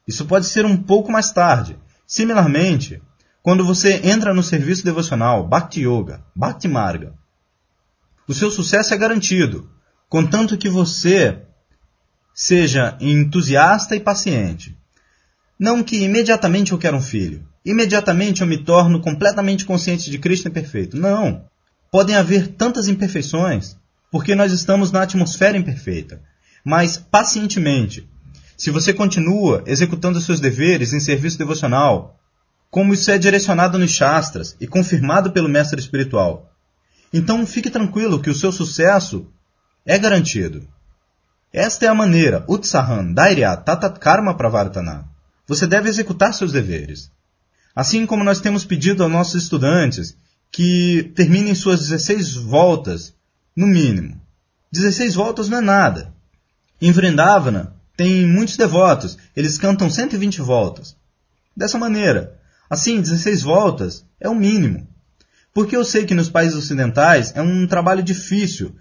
Isso 0.07 0.25
pode 0.25 0.47
ser 0.47 0.65
um 0.65 0.75
pouco 0.75 1.11
mais 1.11 1.31
tarde. 1.31 1.77
Similarmente, 2.07 2.99
quando 3.43 3.63
você 3.63 4.01
entra 4.03 4.33
no 4.33 4.41
serviço 4.41 4.83
devocional 4.83 5.47
Bhakti 5.47 5.81
Yoga, 5.81 6.25
Bhakti 6.35 6.67
Marga, 6.67 7.13
o 8.27 8.33
seu 8.33 8.49
sucesso 8.49 8.91
é 8.91 8.97
garantido, 8.97 9.69
contanto 10.09 10.57
que 10.57 10.67
você 10.67 11.43
seja 12.33 12.97
entusiasta 12.99 13.95
e 13.95 13.99
paciente. 13.99 14.75
Não 15.59 15.83
que 15.83 16.03
imediatamente 16.03 16.71
eu 16.71 16.79
quero 16.79 16.97
um 16.97 17.01
filho, 17.01 17.47
imediatamente 17.63 18.41
eu 18.41 18.47
me 18.47 18.57
torno 18.57 18.99
completamente 18.99 19.63
consciente 19.63 20.09
de 20.09 20.17
Cristo 20.17 20.47
e 20.47 20.51
perfeito. 20.51 20.97
Não. 20.97 21.45
Podem 21.91 22.15
haver 22.15 22.47
tantas 22.47 22.87
imperfeições, 22.87 23.77
porque 24.11 24.33
nós 24.33 24.51
estamos 24.51 24.91
na 24.91 25.03
atmosfera 25.03 25.55
imperfeita 25.55 26.30
mas 26.63 26.97
pacientemente. 26.97 28.07
Se 28.57 28.69
você 28.69 28.93
continua 28.93 29.63
executando 29.65 30.21
seus 30.21 30.39
deveres 30.39 30.93
em 30.93 30.99
serviço 30.99 31.37
devocional, 31.37 32.19
como 32.69 32.93
isso 32.93 33.09
é 33.11 33.17
direcionado 33.17 33.77
nos 33.77 33.91
Shastras 33.91 34.55
e 34.59 34.67
confirmado 34.67 35.31
pelo 35.31 35.49
mestre 35.49 35.79
espiritual, 35.79 36.51
então 37.11 37.45
fique 37.45 37.69
tranquilo 37.69 38.21
que 38.21 38.29
o 38.29 38.35
seu 38.35 38.51
sucesso 38.51 39.27
é 39.85 39.97
garantido. 39.97 40.67
Esta 41.51 41.85
é 41.85 41.89
a 41.89 41.93
maneira, 41.93 42.45
Utsahan 42.47 43.11
Dairya 43.11 43.57
Tatat 43.57 43.99
Karma 43.99 44.35
Pravartana. 44.35 45.05
Você 45.47 45.67
deve 45.67 45.89
executar 45.89 46.33
seus 46.33 46.53
deveres. 46.53 47.11
Assim 47.75 48.05
como 48.05 48.23
nós 48.23 48.39
temos 48.39 48.63
pedido 48.63 49.03
aos 49.03 49.11
nossos 49.11 49.43
estudantes 49.43 50.15
que 50.49 51.11
terminem 51.15 51.55
suas 51.55 51.81
16 51.81 52.35
voltas, 52.35 53.13
no 53.55 53.67
mínimo. 53.67 54.21
16 54.71 55.15
voltas 55.15 55.49
não 55.49 55.57
é 55.57 55.61
nada. 55.61 56.10
Em 56.81 56.91
Vrindavana, 56.91 57.75
têm 57.95 58.25
muitos 58.25 58.57
devotos, 58.57 59.17
eles 59.35 59.57
cantam 59.59 59.89
120 59.89 60.41
voltas. 60.41 60.95
Dessa 61.55 61.77
maneira, 61.77 62.39
assim, 62.67 62.99
16 62.99 63.43
voltas 63.43 64.03
é 64.19 64.27
o 64.27 64.33
mínimo. 64.33 64.87
Porque 65.53 65.75
eu 65.75 65.85
sei 65.85 66.05
que 66.05 66.15
nos 66.15 66.29
países 66.29 66.57
ocidentais 66.57 67.33
é 67.35 67.41
um 67.41 67.67
trabalho 67.67 68.01
difícil 68.01 68.75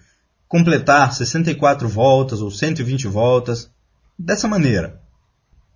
completar 0.48 1.12
64 1.12 1.88
voltas 1.88 2.40
ou 2.40 2.50
120 2.50 3.06
voltas 3.08 3.70
dessa 4.18 4.48
maneira. 4.48 5.00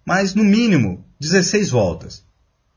Mas, 0.04 0.34
no 0.34 0.44
mínimo, 0.44 1.04
16 1.20 1.70
voltas. 1.70 2.24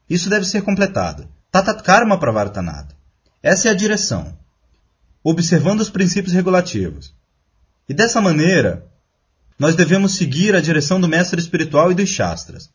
Isso 0.10 0.30
deve 0.30 0.46
ser 0.46 0.62
completado. 0.62 1.28
Tatat 1.52 1.84
Karma 1.84 2.20
Pravartanada. 2.20 2.96
Essa 3.42 3.70
é 3.70 3.72
a 3.72 3.76
direção. 3.76 4.38
Observando 5.24 5.82
os 5.82 5.90
princípios 5.90 6.34
regulativos. 6.34 7.14
E 7.88 7.94
dessa 7.94 8.20
maneira, 8.20 8.86
nós 9.58 9.76
devemos 9.76 10.16
seguir 10.16 10.56
a 10.56 10.62
direção 10.62 11.02
do 11.02 11.08
mestre 11.08 11.40
espiritual 11.40 11.92
e 11.92 11.96
dos 11.96 12.10
Shastras. 12.10 12.70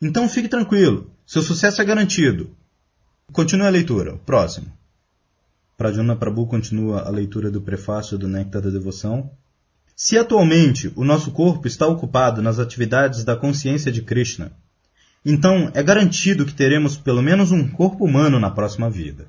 Então 0.00 0.28
fique 0.28 0.48
tranquilo, 0.48 1.10
seu 1.26 1.42
sucesso 1.42 1.80
é 1.80 1.84
garantido. 1.84 2.54
Continue 3.32 3.66
a 3.66 3.70
leitura. 3.70 4.16
Próximo. 4.26 4.72
Pradyumna 5.76 6.14
Prabhu 6.14 6.46
continua 6.46 7.02
a 7.02 7.10
leitura 7.10 7.50
do 7.50 7.60
prefácio 7.60 8.16
do 8.18 8.28
Néctar 8.28 8.62
da 8.62 8.70
Devoção. 8.70 9.30
Se 9.96 10.18
atualmente 10.18 10.92
o 10.94 11.04
nosso 11.04 11.32
corpo 11.32 11.66
está 11.66 11.86
ocupado 11.86 12.42
nas 12.42 12.58
atividades 12.58 13.24
da 13.24 13.36
consciência 13.36 13.90
de 13.90 14.02
Krishna, 14.02 14.52
então 15.24 15.70
é 15.74 15.82
garantido 15.82 16.44
que 16.44 16.52
teremos 16.52 16.96
pelo 16.96 17.22
menos 17.22 17.50
um 17.50 17.66
corpo 17.66 18.04
humano 18.04 18.38
na 18.38 18.50
próxima 18.50 18.90
vida. 18.90 19.26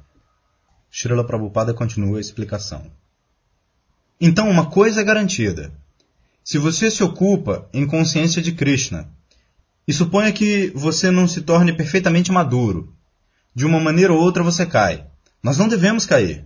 Srila 0.91 1.23
Prabhupada 1.23 1.73
continua 1.73 2.17
a 2.17 2.21
explicação. 2.21 2.91
Então 4.19 4.49
uma 4.49 4.69
coisa 4.69 5.01
é 5.01 5.03
garantida. 5.03 5.71
Se 6.45 6.59
você 6.59 6.91
se 6.91 7.03
ocupa 7.03 7.67
em 7.73 7.87
consciência 7.87 8.39
de 8.39 8.51
Krishna, 8.51 9.09
e 9.87 9.91
suponha 9.91 10.31
que 10.31 10.71
você 10.75 11.09
não 11.09 11.27
se 11.27 11.41
torne 11.41 11.73
perfeitamente 11.73 12.31
maduro, 12.31 12.93
de 13.55 13.65
uma 13.65 13.79
maneira 13.79 14.13
ou 14.13 14.19
outra 14.19 14.43
você 14.43 14.63
cai. 14.63 15.07
Nós 15.41 15.57
não 15.57 15.67
devemos 15.67 16.05
cair. 16.05 16.45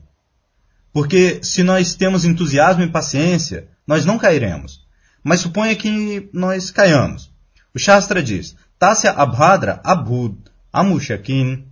Porque 0.94 1.42
se 1.44 1.64
nós 1.64 1.96
temos 1.96 2.24
entusiasmo 2.24 2.82
e 2.82 2.90
paciência, 2.90 3.68
nós 3.86 4.06
não 4.06 4.18
cairemos. 4.18 4.88
Mas 5.22 5.42
suponha 5.42 5.76
que 5.76 6.30
nós 6.32 6.72
caiamos. 6.72 7.30
O 7.76 7.78
Shastra 7.78 8.24
diz: 8.24 8.56
Tasya 8.80 9.12
abhadra 9.12 9.82
abhud 9.84 10.38
amushakin. 10.72 11.66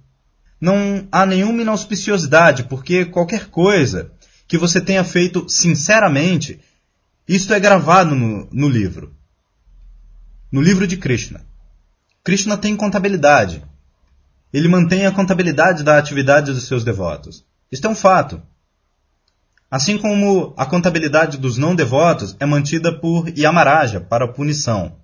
Não 0.60 1.07
há 1.10 1.25
nenhuma 1.25 1.62
inauspiciosidade, 1.62 2.63
porque 2.65 3.05
qualquer 3.05 3.48
coisa 3.48 4.12
que 4.46 4.57
você 4.57 4.81
tenha 4.81 5.05
feito 5.05 5.48
sinceramente, 5.48 6.60
isto 7.27 7.53
é 7.53 7.60
gravado 7.60 8.15
no, 8.15 8.48
no 8.51 8.69
livro. 8.69 9.15
No 10.51 10.62
livro 10.62 10.88
de 10.88 10.98
Krishna. 10.98 11.46
Krishna 12.24 12.57
tem 12.57 12.75
contabilidade 12.75 13.63
ele 14.51 14.67
mantém 14.67 15.05
a 15.05 15.12
contabilidade 15.12 15.84
da 15.84 15.98
atividade 15.98 16.53
dos 16.53 16.67
seus 16.67 16.84
devotos. 16.84 17.46
Isto 17.72 17.88
é 17.88 17.89
um 17.89 17.96
fato. 17.96 18.41
Assim 19.69 19.98
como 19.98 20.53
a 20.55 20.65
contabilidade 20.65 21.38
dos 21.38 21.57
não 21.57 21.75
devotos 21.75 22.36
é 22.39 22.46
mantida 22.46 22.98
por 22.98 23.27
Yamaraja 23.38 24.00
para 24.00 24.27
punição. 24.27 24.96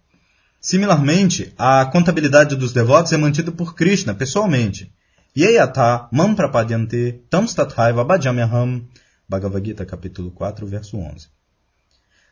Similarmente, 0.62 1.53
a 1.58 1.86
contabilidade 1.86 2.56
dos 2.56 2.72
devotos 2.72 3.12
é 3.12 3.18
mantida 3.18 3.51
por 3.51 3.75
Krishna 3.75 4.13
pessoalmente. 4.13 4.89
Yeyata 5.36 6.08
mam 6.12 6.36
prapadyante 6.36 7.22
tam 7.30 7.46
bhajamyaham. 8.08 8.88
Bhagavad 9.27 9.65
Gita, 9.65 9.86
capítulo 9.86 10.32
4, 10.32 10.65
verso 10.65 10.98
11. 10.98 11.27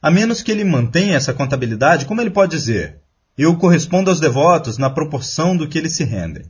A 0.02 0.10
menos 0.10 0.42
que 0.42 0.52
ele 0.52 0.64
mantenha 0.64 1.16
essa 1.16 1.34
contabilidade, 1.34 2.06
como 2.06 2.22
ele 2.22 2.32
pode 2.32 2.52
dizer? 2.52 3.02
Eu 3.38 3.56
correspondo 3.58 4.10
aos 4.10 4.20
devotos 4.20 4.78
na 4.78 4.90
proporção 4.90 5.56
do 5.56 5.68
que 5.68 5.78
eles 5.78 5.94
se 5.94 6.04
rendem. 6.04 6.44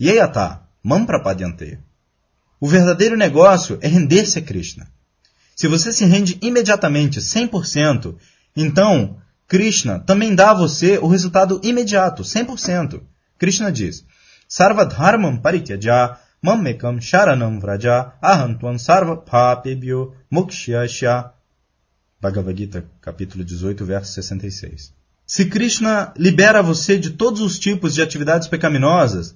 Yeyata, 0.00 0.62
Mamprapadyante. 0.82 1.78
O 2.60 2.68
verdadeiro 2.68 3.16
negócio 3.16 3.78
é 3.80 3.88
render-se 3.88 4.38
a 4.38 4.42
Krishna. 4.42 4.86
Se 5.54 5.68
você 5.68 5.92
se 5.92 6.04
rende 6.04 6.38
imediatamente, 6.42 7.20
100%, 7.20 8.14
então 8.56 9.16
Krishna 9.48 10.00
também 10.00 10.34
dá 10.34 10.50
a 10.50 10.54
você 10.54 10.98
o 10.98 11.06
resultado 11.06 11.60
imediato, 11.62 12.22
100%. 12.22 13.00
Krishna 13.38 13.70
diz, 13.70 14.04
Sarvadharmam 14.48 15.38
parityaja 15.38 16.18
mammekam 16.42 17.00
sharanam 17.00 17.58
vraja 17.58 18.12
ahantvam 18.22 18.78
sarva 18.78 19.16
papebhyo 19.16 20.14
mokshyasya. 20.30 21.35
Bhagavad 22.20 22.58
Gita, 22.58 22.84
capítulo 23.00 23.44
18, 23.44 23.84
verso 23.84 24.12
66. 24.12 24.92
Se 25.26 25.46
Krishna 25.46 26.14
libera 26.16 26.62
você 26.62 26.98
de 26.98 27.10
todos 27.10 27.40
os 27.40 27.58
tipos 27.58 27.94
de 27.94 28.00
atividades 28.00 28.48
pecaminosas, 28.48 29.34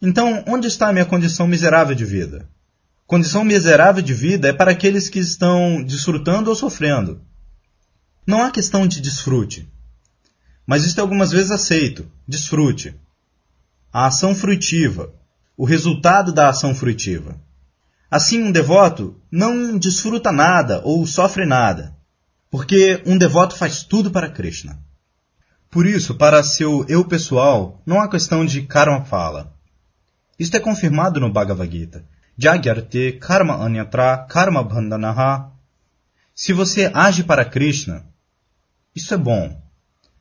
então, 0.00 0.44
onde 0.46 0.66
está 0.66 0.88
a 0.88 0.92
minha 0.92 1.06
condição 1.06 1.46
miserável 1.46 1.94
de 1.94 2.04
vida? 2.04 2.48
Condição 3.06 3.44
miserável 3.44 4.02
de 4.02 4.12
vida 4.12 4.48
é 4.48 4.52
para 4.52 4.70
aqueles 4.70 5.08
que 5.08 5.18
estão 5.18 5.82
desfrutando 5.82 6.50
ou 6.50 6.56
sofrendo. 6.56 7.20
Não 8.26 8.42
há 8.42 8.50
questão 8.50 8.86
de 8.86 9.00
desfrute. 9.00 9.68
Mas 10.66 10.84
isto 10.84 10.98
é 10.98 11.00
algumas 11.00 11.30
vezes 11.30 11.50
aceito. 11.50 12.10
Desfrute. 12.26 12.94
A 13.92 14.06
ação 14.06 14.34
fruitiva. 14.34 15.12
O 15.56 15.64
resultado 15.64 16.32
da 16.32 16.48
ação 16.48 16.74
fruitiva. 16.74 17.40
Assim, 18.14 18.40
um 18.40 18.52
devoto 18.52 19.20
não 19.28 19.76
desfruta 19.76 20.30
nada 20.30 20.80
ou 20.84 21.04
sofre 21.04 21.44
nada, 21.44 21.96
porque 22.48 23.02
um 23.04 23.18
devoto 23.18 23.56
faz 23.56 23.82
tudo 23.82 24.08
para 24.08 24.30
Krishna. 24.30 24.78
Por 25.68 25.84
isso, 25.84 26.14
para 26.14 26.44
seu 26.44 26.86
eu 26.88 27.04
pessoal, 27.04 27.82
não 27.84 28.00
há 28.00 28.08
questão 28.08 28.44
de 28.46 28.62
karma 28.62 29.04
fala. 29.04 29.52
Isto 30.38 30.56
é 30.56 30.60
confirmado 30.60 31.18
no 31.18 31.32
Bhagavad 31.32 31.68
Gita. 31.68 32.04
Jagyarte 32.38 33.18
karma 33.20 33.54
anyatra 33.56 34.18
karma 34.28 34.62
bandhanaha. 34.62 35.50
Se 36.32 36.52
você 36.52 36.92
age 36.94 37.24
para 37.24 37.44
Krishna, 37.44 38.06
isso 38.94 39.12
é 39.12 39.16
bom. 39.16 39.60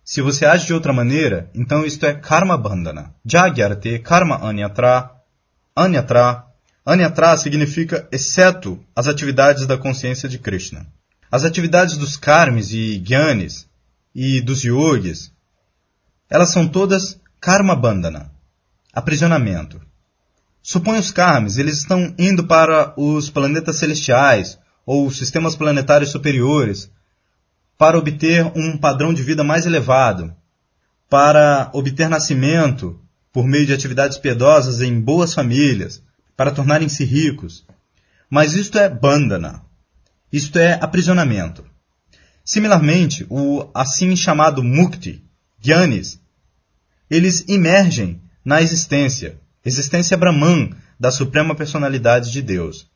Se 0.04 0.20
você 0.20 0.48
age 0.48 0.66
de 0.66 0.74
outra 0.74 0.92
maneira, 0.92 1.48
então 1.54 1.86
isto 1.86 2.08
é 2.08 2.16
karma 2.16 2.58
bandhana. 2.58 3.14
Jagyarte 3.24 4.00
karma 4.00 4.38
anyatra. 4.44 5.12
Anyatra. 5.76 6.53
Anyatra 6.86 7.38
significa 7.38 8.08
exceto 8.12 8.78
as 8.96 9.08
atividades 9.08 9.66
da 9.66 9.78
consciência 9.78 10.28
de 10.28 10.38
Krishna. 10.38 10.86
As 11.32 11.46
atividades 11.46 11.98
dos 11.98 12.18
karmis 12.18 12.72
e 12.74 12.98
gyanis 13.00 13.68
e 14.14 14.42
dos 14.42 14.64
yogis, 14.64 15.32
elas 16.30 16.50
são 16.50 16.68
todas 16.68 17.18
karma 17.40 17.76
bandhana, 17.76 18.30
aprisionamento. 18.94 19.82
Supõe 20.62 21.00
os 21.00 21.12
Karmes, 21.12 21.58
eles 21.58 21.80
estão 21.80 22.14
indo 22.18 22.46
para 22.46 22.94
os 22.98 23.30
planetas 23.30 23.78
celestiais 23.78 24.60
ou 24.86 25.10
sistemas 25.10 25.56
planetários 25.56 26.12
superiores 26.12 26.90
para 27.78 27.98
obter 27.98 28.46
um 28.56 28.78
padrão 28.78 29.14
de 29.14 29.24
vida 29.24 29.44
mais 29.44 29.66
elevado, 29.66 30.34
para 31.10 31.72
obter 31.74 32.10
nascimento 32.10 33.00
por 33.32 33.48
meio 33.48 33.66
de 33.66 33.74
atividades 33.74 34.18
piedosas 34.18 34.82
em 34.82 35.00
boas 35.02 35.34
famílias, 35.34 36.03
para 36.36 36.52
tornarem-se 36.52 37.04
ricos. 37.04 37.66
Mas 38.30 38.54
isto 38.54 38.78
é 38.78 38.90
bandana. 38.90 39.62
Isto 40.32 40.58
é 40.58 40.74
aprisionamento. 40.82 41.64
Similarmente, 42.44 43.26
o 43.30 43.70
assim 43.74 44.16
chamado 44.16 44.64
mukti, 44.64 45.24
gyanis, 45.60 46.20
eles 47.10 47.46
emergem 47.48 48.20
na 48.44 48.62
existência, 48.62 49.40
existência 49.64 50.18
Brahman, 50.18 50.76
da 51.00 51.12
suprema 51.12 51.56
personalidade 51.56 52.32
de 52.32 52.42
Deus. 52.42 52.88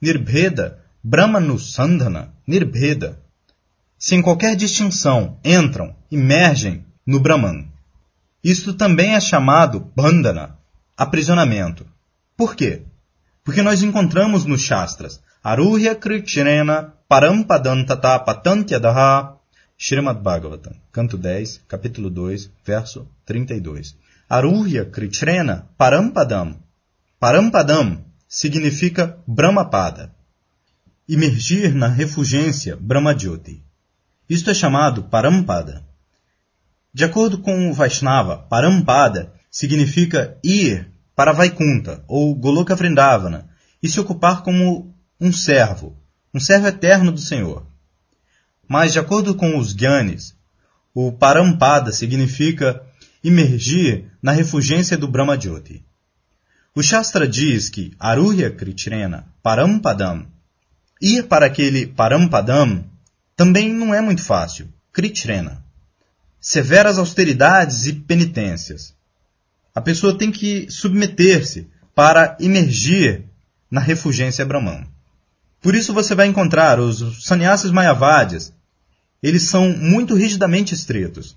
Nirbheda, 0.00 0.78
Brahmanusandhana, 1.02 2.32
Nirbheda. 2.46 3.20
Sem 3.98 4.22
qualquer 4.22 4.54
distinção, 4.54 5.38
entram, 5.44 5.94
emergem 6.10 6.84
no 7.04 7.18
Brahman. 7.18 7.68
Isto 8.42 8.72
também 8.72 9.14
é 9.14 9.20
chamado 9.20 9.80
Bandhana, 9.96 10.56
aprisionamento. 10.96 11.84
Por 12.38 12.54
quê? 12.54 12.82
Porque 13.42 13.62
nós 13.62 13.82
encontramos 13.82 14.44
nos 14.44 14.62
Shastras 14.62 15.20
Aruhya 15.42 15.96
Krichrena 15.96 16.94
Parampadantata 17.08 18.16
Patantyadaha 18.20 19.36
Srimad 19.76 20.22
Bhagavatam, 20.22 20.72
canto 20.92 21.18
10, 21.18 21.62
capítulo 21.66 22.08
2, 22.08 22.48
verso 22.64 23.08
32. 23.26 23.96
Aruhya 24.30 24.84
Krichrena 24.84 25.66
Parampadam. 25.76 26.62
Parampadam 27.18 28.04
significa 28.28 29.18
Brahmapada. 29.26 30.14
Imergir 31.08 31.74
na 31.74 31.88
refugência 31.88 32.76
Brahmajyoti. 32.76 33.64
Isto 34.30 34.52
é 34.52 34.54
chamado 34.54 35.02
Parampada. 35.02 35.84
De 36.94 37.02
acordo 37.02 37.38
com 37.38 37.68
o 37.68 37.74
Vaishnava, 37.74 38.36
Parampada 38.36 39.32
significa 39.50 40.38
ir 40.44 40.97
para 41.18 41.32
Vaikunta 41.32 42.04
ou 42.06 42.32
Goloka 42.32 42.76
Vrindavana 42.76 43.48
e 43.82 43.88
se 43.88 43.98
ocupar 43.98 44.44
como 44.44 44.94
um 45.20 45.32
servo, 45.32 45.96
um 46.32 46.38
servo 46.38 46.68
eterno 46.68 47.10
do 47.10 47.18
Senhor. 47.18 47.66
Mas, 48.68 48.92
de 48.92 49.00
acordo 49.00 49.34
com 49.34 49.58
os 49.58 49.74
Gyanis, 49.74 50.36
O 50.94 51.10
Parampada 51.10 51.90
significa 51.90 52.80
imergir 53.24 54.12
na 54.22 54.30
refulgência 54.30 54.96
do 54.96 55.08
Brahmajyoti. 55.08 55.84
O 56.72 56.84
Shastra 56.84 57.26
diz 57.26 57.68
que 57.68 57.96
Aruhya 57.98 58.52
Kritrena 58.52 59.26
Parampadam, 59.42 60.24
ir 61.02 61.24
para 61.24 61.46
aquele 61.46 61.84
Parampadam, 61.84 62.84
também 63.34 63.72
não 63.72 63.92
é 63.92 64.00
muito 64.00 64.22
fácil. 64.22 64.72
Kritrena. 64.92 65.64
Severas 66.40 66.96
austeridades 66.96 67.86
e 67.86 67.92
penitências. 67.92 68.96
A 69.78 69.80
pessoa 69.80 70.18
tem 70.18 70.32
que 70.32 70.68
submeter-se 70.68 71.68
para 71.94 72.36
emergir 72.40 73.26
na 73.70 73.80
refulgência 73.80 74.44
Brahman. 74.44 74.84
Por 75.60 75.72
isso 75.72 75.94
você 75.94 76.16
vai 76.16 76.26
encontrar 76.26 76.80
os 76.80 77.24
sannyasis 77.24 77.70
mayavadis. 77.70 78.52
Eles 79.22 79.44
são 79.44 79.70
muito 79.70 80.16
rigidamente 80.16 80.74
estritos. 80.74 81.36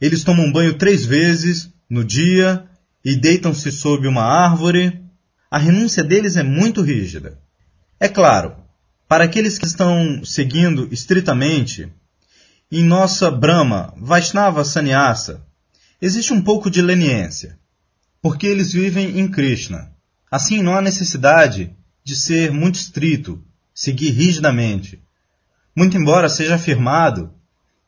Eles 0.00 0.22
tomam 0.22 0.52
banho 0.52 0.78
três 0.78 1.04
vezes 1.04 1.68
no 1.90 2.04
dia 2.04 2.62
e 3.04 3.16
deitam-se 3.16 3.72
sob 3.72 4.06
uma 4.06 4.22
árvore. 4.22 5.02
A 5.50 5.58
renúncia 5.58 6.04
deles 6.04 6.36
é 6.36 6.44
muito 6.44 6.82
rígida. 6.82 7.36
É 7.98 8.08
claro, 8.08 8.54
para 9.08 9.24
aqueles 9.24 9.58
que 9.58 9.66
estão 9.66 10.24
seguindo 10.24 10.86
estritamente, 10.92 11.92
em 12.70 12.84
nossa 12.84 13.28
Brahma, 13.28 13.92
Vaishnava 13.96 14.64
Sannyasa, 14.64 15.44
existe 16.00 16.32
um 16.32 16.42
pouco 16.42 16.70
de 16.70 16.82
leniência, 16.82 17.58
porque 18.20 18.46
eles 18.46 18.72
vivem 18.72 19.18
em 19.18 19.28
Krishna. 19.28 19.92
Assim, 20.30 20.62
não 20.62 20.74
há 20.74 20.80
necessidade 20.80 21.74
de 22.04 22.16
ser 22.16 22.50
muito 22.50 22.76
estrito, 22.76 23.42
seguir 23.74 24.10
rigidamente, 24.10 25.00
muito 25.74 25.96
embora 25.96 26.28
seja 26.28 26.54
afirmado 26.54 27.32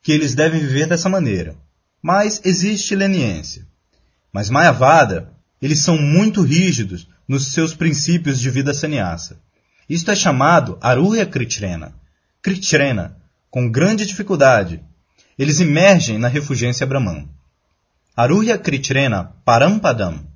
que 0.01 0.11
eles 0.11 0.35
devem 0.35 0.59
viver 0.59 0.87
dessa 0.87 1.09
maneira. 1.09 1.55
Mas 2.01 2.41
existe 2.45 2.95
leniência. 2.95 3.67
Mas 4.31 4.49
Mayavada, 4.49 5.33
eles 5.61 5.79
são 5.79 5.97
muito 5.97 6.41
rígidos 6.41 7.07
nos 7.27 7.47
seus 7.47 7.73
princípios 7.73 8.39
de 8.39 8.49
vida 8.49 8.73
sannyasa. 8.73 9.39
Isto 9.89 10.11
é 10.11 10.15
chamado 10.15 10.77
Aruya 10.81 11.25
Kritrena. 11.25 11.93
Kritrena, 12.41 13.17
com 13.49 13.69
grande 13.69 14.05
dificuldade. 14.05 14.81
Eles 15.37 15.59
emergem 15.59 16.17
na 16.17 16.27
refugência 16.27 16.85
Brahman. 16.85 17.27
Aruya 18.15 18.57
Kritrena 18.57 19.33
Parampadam. 19.45 20.27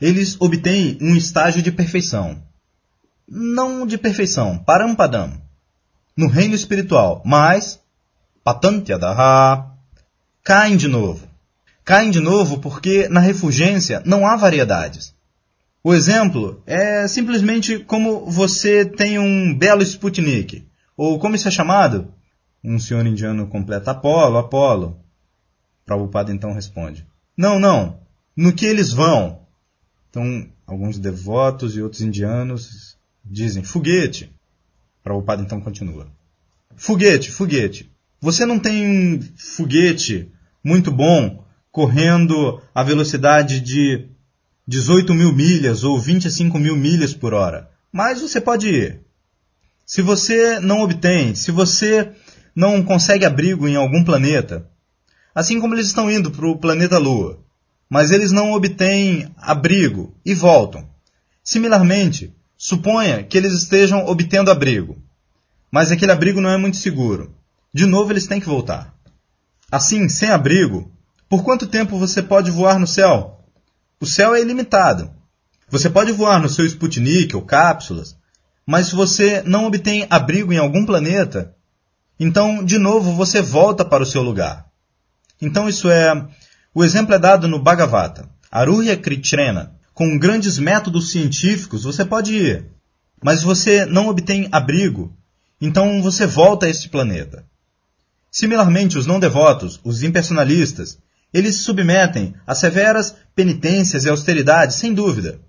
Eles 0.00 0.36
obtêm 0.40 0.98
um 1.00 1.16
estágio 1.16 1.62
de 1.62 1.72
perfeição. 1.72 2.42
Não 3.28 3.86
de 3.86 3.98
perfeição, 3.98 4.58
Parampadam. 4.58 5.40
No 6.16 6.28
reino 6.28 6.54
espiritual, 6.54 7.22
mas 7.24 7.80
Patantyadaha 8.42 9.74
caem 10.42 10.76
de 10.76 10.88
novo. 10.88 11.28
Caem 11.84 12.10
de 12.10 12.20
novo 12.20 12.58
porque 12.58 13.08
na 13.08 13.20
refulgência 13.20 14.02
não 14.04 14.26
há 14.26 14.36
variedades. 14.36 15.14
O 15.82 15.94
exemplo 15.94 16.62
é 16.66 17.06
simplesmente 17.06 17.78
como 17.78 18.30
você 18.30 18.84
tem 18.84 19.18
um 19.18 19.56
belo 19.56 19.82
Sputnik, 19.82 20.66
ou 20.96 21.18
como 21.18 21.36
isso 21.36 21.48
é 21.48 21.50
chamado? 21.50 22.12
Um 22.64 22.78
senhor 22.78 23.06
indiano 23.06 23.46
completa 23.46 23.92
Apolo, 23.92 24.38
Apolo. 24.38 24.98
Prabhupada 25.88 26.30
então 26.30 26.52
responde: 26.52 27.06
Não, 27.34 27.58
não. 27.58 27.98
No 28.36 28.52
que 28.52 28.66
eles 28.66 28.92
vão? 28.92 29.40
Então, 30.10 30.46
alguns 30.66 30.98
devotos 30.98 31.74
e 31.74 31.80
outros 31.80 32.02
indianos 32.02 32.98
dizem: 33.24 33.64
Foguete. 33.64 34.30
Prabhupada 35.02 35.42
então 35.42 35.62
continua: 35.62 36.06
Foguete, 36.76 37.32
foguete. 37.32 37.90
Você 38.20 38.44
não 38.44 38.58
tem 38.58 38.86
um 38.86 39.22
foguete 39.34 40.30
muito 40.62 40.92
bom, 40.92 41.42
correndo 41.72 42.60
a 42.74 42.82
velocidade 42.82 43.58
de 43.58 44.10
18 44.66 45.14
mil 45.14 45.32
milhas 45.32 45.84
ou 45.84 45.98
25 45.98 46.58
mil 46.58 46.76
milhas 46.76 47.14
por 47.14 47.32
hora. 47.32 47.70
Mas 47.90 48.20
você 48.20 48.42
pode 48.42 48.68
ir. 48.68 49.00
Se 49.86 50.02
você 50.02 50.60
não 50.60 50.82
obtém, 50.82 51.34
se 51.34 51.50
você 51.50 52.12
não 52.54 52.82
consegue 52.82 53.24
abrigo 53.24 53.66
em 53.66 53.76
algum 53.76 54.04
planeta, 54.04 54.68
assim 55.38 55.60
como 55.60 55.72
eles 55.72 55.86
estão 55.86 56.10
indo 56.10 56.32
para 56.32 56.48
o 56.48 56.58
planeta 56.58 56.98
Lua, 56.98 57.38
mas 57.88 58.10
eles 58.10 58.32
não 58.32 58.54
obtêm 58.54 59.32
abrigo 59.36 60.12
e 60.24 60.34
voltam. 60.34 60.90
Similarmente, 61.44 62.34
suponha 62.56 63.22
que 63.22 63.38
eles 63.38 63.52
estejam 63.52 64.04
obtendo 64.04 64.50
abrigo, 64.50 65.00
mas 65.70 65.92
aquele 65.92 66.10
abrigo 66.10 66.40
não 66.40 66.50
é 66.50 66.56
muito 66.56 66.76
seguro. 66.76 67.36
De 67.72 67.86
novo 67.86 68.12
eles 68.12 68.26
têm 68.26 68.40
que 68.40 68.48
voltar. 68.48 68.92
Assim, 69.70 70.08
sem 70.08 70.28
abrigo, 70.28 70.90
por 71.28 71.44
quanto 71.44 71.68
tempo 71.68 71.96
você 71.96 72.20
pode 72.20 72.50
voar 72.50 72.80
no 72.80 72.86
céu? 72.88 73.44
O 74.00 74.06
céu 74.06 74.34
é 74.34 74.40
ilimitado. 74.40 75.08
Você 75.70 75.88
pode 75.88 76.10
voar 76.10 76.42
no 76.42 76.48
seu 76.48 76.66
Sputnik 76.66 77.36
ou 77.36 77.42
cápsulas, 77.42 78.16
mas 78.66 78.88
se 78.88 78.96
você 78.96 79.40
não 79.46 79.66
obtém 79.66 80.04
abrigo 80.10 80.52
em 80.52 80.58
algum 80.58 80.84
planeta, 80.84 81.54
então 82.18 82.64
de 82.64 82.76
novo 82.76 83.12
você 83.12 83.40
volta 83.40 83.84
para 83.84 84.02
o 84.02 84.06
seu 84.06 84.20
lugar. 84.20 84.67
Então 85.40 85.68
isso 85.68 85.88
é. 85.90 86.26
O 86.74 86.84
exemplo 86.84 87.14
é 87.14 87.18
dado 87.18 87.48
no 87.48 87.62
Bhagavata. 87.62 88.28
Aruhya 88.50 88.96
Kritrena. 88.96 89.72
Com 89.94 90.18
grandes 90.18 90.58
métodos 90.58 91.10
científicos 91.10 91.84
você 91.84 92.04
pode 92.04 92.34
ir. 92.34 92.66
Mas 93.22 93.42
você 93.42 93.84
não 93.84 94.08
obtém 94.08 94.48
abrigo, 94.52 95.12
então 95.60 96.00
você 96.00 96.24
volta 96.24 96.66
a 96.66 96.68
este 96.68 96.88
planeta. 96.88 97.44
Similarmente, 98.30 98.96
os 98.96 99.06
não 99.06 99.18
devotos, 99.18 99.80
os 99.82 100.02
impersonalistas, 100.04 100.98
eles 101.34 101.56
se 101.56 101.62
submetem 101.62 102.34
a 102.46 102.54
severas 102.54 103.16
penitências 103.34 104.04
e 104.04 104.08
austeridades, 104.08 104.76
sem 104.76 104.94
dúvida. 104.94 105.40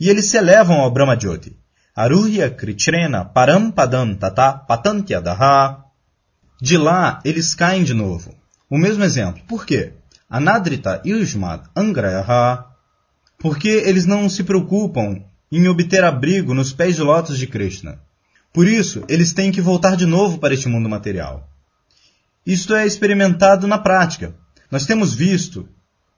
E 0.00 0.08
eles 0.08 0.26
se 0.26 0.36
elevam 0.36 0.80
ao 0.80 0.90
Brahmajyoti. 0.90 1.56
Aruhya 1.94 2.50
Krichrena 2.50 3.24
Parampadam 3.24 4.14
Tata 4.14 4.52
Patantyadaha. 4.52 5.84
De 6.60 6.76
lá, 6.76 7.20
eles 7.24 7.54
caem 7.54 7.84
de 7.84 7.94
novo. 7.94 8.34
O 8.70 8.76
mesmo 8.76 9.04
exemplo. 9.04 9.42
Por 9.46 9.64
quê? 9.64 9.92
Anadrita 10.28 11.02
Yujmad 11.04 11.62
Angrayaha. 11.74 12.66
Porque 13.38 13.68
eles 13.68 14.04
não 14.04 14.28
se 14.28 14.42
preocupam 14.44 15.22
em 15.50 15.68
obter 15.68 16.04
abrigo 16.04 16.52
nos 16.52 16.72
pés 16.72 16.96
de 16.96 17.02
lótus 17.02 17.38
de 17.38 17.46
Krishna. 17.46 18.00
Por 18.52 18.66
isso, 18.66 19.04
eles 19.08 19.32
têm 19.32 19.52
que 19.52 19.60
voltar 19.60 19.96
de 19.96 20.04
novo 20.04 20.38
para 20.38 20.52
este 20.54 20.68
mundo 20.68 20.88
material. 20.88 21.48
Isto 22.44 22.74
é 22.74 22.86
experimentado 22.86 23.66
na 23.66 23.78
prática. 23.78 24.34
Nós 24.70 24.86
temos 24.86 25.14
visto 25.14 25.68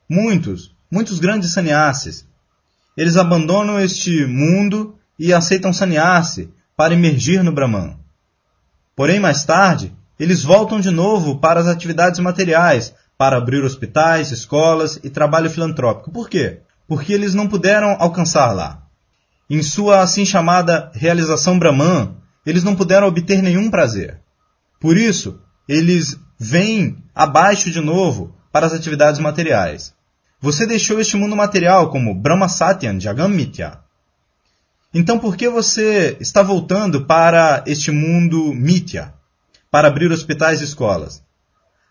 muitos, 0.08 0.74
muitos 0.90 1.18
grandes 1.18 1.52
sannyasis. 1.52 2.26
Eles 2.96 3.16
abandonam 3.16 3.80
este 3.80 4.26
mundo 4.26 4.98
e 5.18 5.32
aceitam 5.32 5.72
sannyasi 5.72 6.52
para 6.76 6.94
emergir 6.94 7.44
no 7.44 7.52
Brahman. 7.52 7.98
Porém, 8.96 9.20
mais 9.20 9.44
tarde, 9.44 9.94
eles 10.20 10.44
voltam 10.44 10.78
de 10.78 10.90
novo 10.90 11.40
para 11.40 11.60
as 11.60 11.66
atividades 11.66 12.20
materiais, 12.20 12.94
para 13.16 13.38
abrir 13.38 13.64
hospitais, 13.64 14.30
escolas 14.30 15.00
e 15.02 15.08
trabalho 15.08 15.48
filantrópico. 15.48 16.12
Por 16.12 16.28
quê? 16.28 16.60
Porque 16.86 17.14
eles 17.14 17.32
não 17.32 17.48
puderam 17.48 17.96
alcançar 17.98 18.52
lá. 18.52 18.82
Em 19.48 19.62
sua 19.62 20.02
assim 20.02 20.26
chamada 20.26 20.92
realização 20.94 21.58
Brahman, 21.58 22.16
eles 22.44 22.62
não 22.62 22.76
puderam 22.76 23.06
obter 23.06 23.42
nenhum 23.42 23.70
prazer. 23.70 24.20
Por 24.78 24.98
isso, 24.98 25.40
eles 25.66 26.18
vêm 26.38 27.02
abaixo 27.14 27.70
de 27.70 27.80
novo 27.80 28.36
para 28.52 28.66
as 28.66 28.74
atividades 28.74 29.20
materiais. 29.20 29.94
Você 30.38 30.66
deixou 30.66 31.00
este 31.00 31.16
mundo 31.16 31.34
material 31.34 31.88
como 31.90 32.14
Brahma 32.14 32.48
Satyan 32.48 33.00
Jagam 33.00 33.28
Mitya. 33.28 33.78
Então 34.92 35.18
por 35.18 35.34
que 35.34 35.48
você 35.48 36.18
está 36.20 36.42
voltando 36.42 37.06
para 37.06 37.64
este 37.66 37.90
mundo 37.90 38.52
Mitya, 38.52 39.14
para 39.70 39.88
abrir 39.88 40.10
hospitais 40.10 40.60
e 40.60 40.64
escolas? 40.64 41.22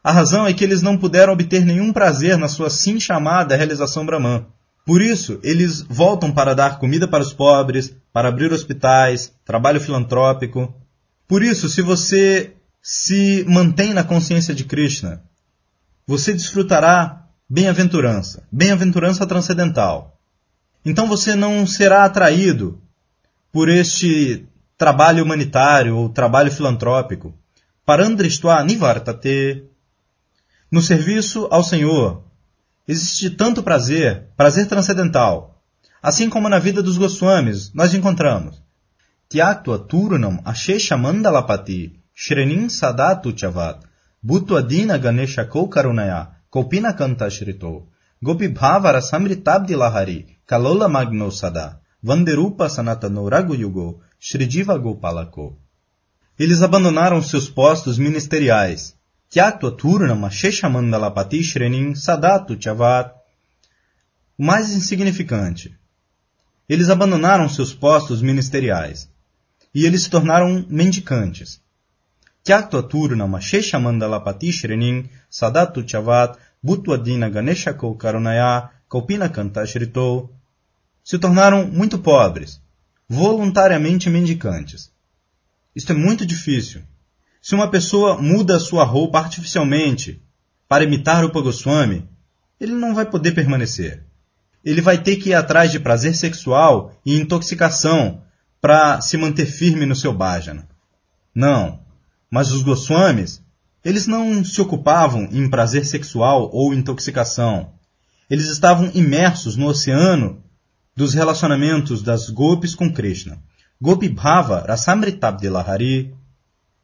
A 0.04 0.12
razão 0.12 0.48
é 0.48 0.54
que 0.54 0.64
eles 0.64 0.82
não 0.82 0.98
puderam 0.98 1.34
obter 1.34 1.66
nenhum 1.66 1.92
prazer 1.92 2.38
na 2.38 2.48
sua 2.48 2.70
sim 2.70 3.00
chamada 3.00 3.56
realização 3.56 4.06
Brahman. 4.06 4.46
Por 4.86 5.02
isso, 5.02 5.40
eles 5.44 5.82
voltam 5.82 6.32
para 6.32 6.56
dar 6.56 6.80
comida 6.80 7.08
para 7.08 7.22
os 7.22 7.34
pobres, 7.34 7.96
para 8.12 8.30
abrir 8.30 8.52
hospitais, 8.52 9.32
trabalho 9.46 9.80
filantrópico. 9.80 10.74
Por 11.28 11.44
isso, 11.44 11.70
se 11.70 11.82
você 11.82 12.54
se 12.82 13.46
mantém 13.48 13.94
na 13.94 14.04
consciência 14.04 14.56
de 14.56 14.64
Krishna, 14.64 15.22
você 16.08 16.34
desfrutará 16.34 17.28
bem-aventurança, 17.48 18.44
bem-aventurança 18.52 19.28
transcendental. 19.28 20.18
Então 20.84 21.08
você 21.08 21.36
não 21.36 21.68
será 21.68 22.06
atraído 22.06 22.82
por 23.52 23.70
este 23.70 24.48
trabalho 24.78 25.24
humanitário 25.24 25.98
ou 25.98 26.10
trabalho 26.10 26.52
filantrópico. 26.52 27.34
Parandristva 27.90 28.64
nivartate. 28.64 29.64
No 30.72 30.80
serviço 30.80 31.48
ao 31.50 31.64
Senhor 31.64 32.22
existe 32.88 33.32
tanto 33.32 33.64
prazer, 33.64 34.28
prazer 34.38 34.68
transcendental. 34.68 35.60
Assim 36.00 36.30
como 36.30 36.48
na 36.48 36.60
vida 36.60 36.84
dos 36.84 37.00
Goswamis, 37.00 37.74
nós 37.74 37.96
encontramos 37.96 38.62
Tyaktva 39.28 39.80
Turunam 39.80 40.40
Ashesha 40.46 40.96
Mandalapati 40.96 42.00
Shrenim 42.14 42.70
Sadatu 42.70 43.36
Chavat 43.36 43.80
Bhutwadina 44.22 44.96
Ganesha 45.00 45.44
Karunaya 45.46 46.28
Kopina 46.52 46.94
Kanta 46.94 47.28
Shrito 47.28 47.88
Gopi 48.22 48.50
Bhavara 48.50 49.02
Samritabdi 49.02 49.76
Lahari 49.76 50.38
Kalola 50.46 50.88
Magno 50.88 51.32
Sada 51.32 51.80
Vanderupa 52.04 52.70
Sanatano 52.70 53.28
Raguyugo 53.28 54.02
Shridiva 54.20 54.78
Gopalako 54.78 55.58
Eles 56.40 56.62
abandonaram 56.62 57.22
seus 57.22 57.50
postos 57.50 57.98
ministeriais. 57.98 58.96
Kyatva 59.30 59.72
Turnama 59.72 60.30
Sheshamandalapati 60.32 61.44
Shrenin 61.44 61.94
Sadatu 61.94 62.58
Chavat 62.58 63.14
O 64.38 64.44
mais 64.46 64.72
insignificante. 64.72 65.78
Eles 66.70 66.90
abandonaram 66.90 67.50
seus 67.50 67.74
postos 67.74 68.22
ministeriais. 68.22 69.10
E 69.76 69.86
eles 69.86 70.04
se 70.04 70.10
tornaram 70.10 70.66
mendicantes. 70.70 71.60
Kyatva 72.46 72.84
Turnama 72.84 73.42
Sheshamandalapati 73.42 74.54
Shrenin 74.54 75.10
Sadatu 75.30 75.84
Chavat 75.86 76.40
Bhutwadina 76.64 77.30
Ganeshako 77.30 77.94
Karunaya 77.98 78.70
Kaupina 78.90 79.28
Kanta 79.28 79.66
Shritou 79.66 80.34
se 81.04 81.20
tornaram 81.20 81.68
muito 81.68 82.00
pobres, 82.00 82.62
voluntariamente 83.10 84.10
mendicantes. 84.10 84.90
Isto 85.76 85.92
é 85.92 85.96
muito 85.96 86.26
difícil. 86.26 86.82
Se 87.42 87.56
uma 87.56 87.70
pessoa 87.70 88.22
muda 88.22 88.60
sua 88.60 88.84
roupa 88.84 89.20
artificialmente 89.20 90.22
para 90.68 90.84
imitar 90.84 91.24
o 91.24 91.32
Pogoswami, 91.32 92.08
ele 92.60 92.74
não 92.74 92.94
vai 92.94 93.06
poder 93.06 93.32
permanecer. 93.32 94.04
Ele 94.64 94.82
vai 94.82 95.02
ter 95.02 95.16
que 95.16 95.30
ir 95.30 95.34
atrás 95.34 95.72
de 95.72 95.80
prazer 95.80 96.16
sexual 96.16 96.94
e 97.06 97.16
intoxicação 97.16 98.22
para 98.60 99.00
se 99.00 99.16
manter 99.18 99.46
firme 99.46 99.86
no 99.86 99.96
seu 99.96 100.14
bhajana. 100.14 100.68
Não, 101.34 101.80
mas 102.30 102.52
os 102.52 102.62
Goswamis, 102.62 103.42
eles 103.84 104.06
não 104.06 104.44
se 104.44 104.60
ocupavam 104.62 105.30
em 105.32 105.50
prazer 105.50 105.86
sexual 105.86 106.50
ou 106.54 106.74
intoxicação. 106.74 107.72
Eles 108.30 108.48
estavam 108.50 108.92
imersos 108.94 109.56
no 109.56 109.68
oceano 109.68 110.44
dos 110.96 111.14
relacionamentos 111.14 112.04
das 112.04 112.30
gopis 112.30 112.76
com 112.76 112.92
Krishna. 112.92 113.42
Gopi 113.82 114.10
Bhava 114.10 114.66
Rasamritabdi 114.68 115.48
Lahari. 115.48 116.14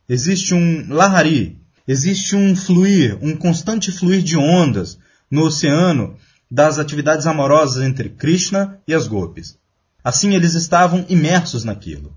Existe 0.07 0.53
um 0.53 0.87
Lahari, 0.87 1.59
existe 1.85 2.37
um 2.37 2.55
fluir, 2.55 3.17
um 3.21 3.35
constante 3.35 3.91
fluir 3.91 4.23
de 4.23 4.37
ondas 4.37 4.97
no 5.29 5.43
oceano 5.43 6.15
das 6.49 6.79
atividades 6.79 7.27
amorosas 7.27 7.83
entre 7.83 8.07
Krishna 8.07 8.79
e 8.87 8.93
as 8.93 9.09
gopis. 9.09 9.57
Assim 10.01 10.35
eles 10.35 10.53
estavam 10.53 11.05
imersos 11.09 11.65
naquilo. 11.65 12.15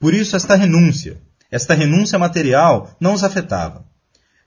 Por 0.00 0.14
isso 0.14 0.34
esta 0.34 0.56
renúncia, 0.56 1.22
esta 1.48 1.72
renúncia 1.72 2.18
material 2.18 2.96
não 2.98 3.14
os 3.14 3.22
afetava. 3.22 3.84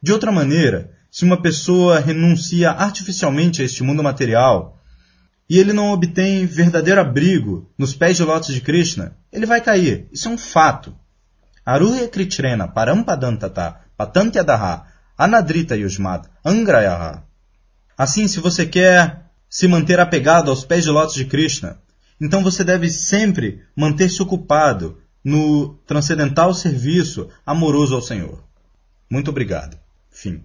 De 0.03 0.11
outra 0.11 0.33
maneira, 0.33 0.91
se 1.09 1.23
uma 1.23 1.41
pessoa 1.41 2.01
renuncia 2.01 2.71
artificialmente 2.71 3.61
a 3.61 3.65
este 3.65 3.83
mundo 3.83 4.03
material, 4.03 4.74
e 5.49 5.59
ele 5.59 5.73
não 5.73 5.91
obtém 5.91 6.45
verdadeiro 6.45 6.99
abrigo 6.99 7.69
nos 7.77 7.95
pés 7.95 8.17
de 8.17 8.23
lótus 8.23 8.53
de 8.53 8.61
Krishna, 8.61 9.15
ele 9.31 9.45
vai 9.45 9.61
cair. 9.61 10.07
Isso 10.11 10.27
é 10.27 10.31
um 10.31 10.37
fato. 10.37 10.95
Aruya 11.65 12.07
Kritrena 12.07 12.67
Parampadantata 12.67 13.81
Patantyadaha 13.97 14.87
Anadrita 15.17 15.75
Yusmat 15.75 16.27
Angrayaha. 16.43 17.23
Assim, 17.97 18.27
se 18.27 18.39
você 18.39 18.65
quer 18.65 19.25
se 19.49 19.67
manter 19.67 19.99
apegado 19.99 20.49
aos 20.49 20.65
pés 20.65 20.83
de 20.83 20.89
lótus 20.89 21.15
de 21.15 21.25
Krishna, 21.25 21.79
então 22.19 22.43
você 22.43 22.63
deve 22.63 22.89
sempre 22.89 23.63
manter-se 23.75 24.21
ocupado 24.21 24.99
no 25.23 25.75
transcendental 25.87 26.53
serviço 26.53 27.29
amoroso 27.45 27.95
ao 27.95 28.01
Senhor. 28.01 28.43
Muito 29.09 29.29
obrigado. 29.29 29.77
Fim. 30.11 30.43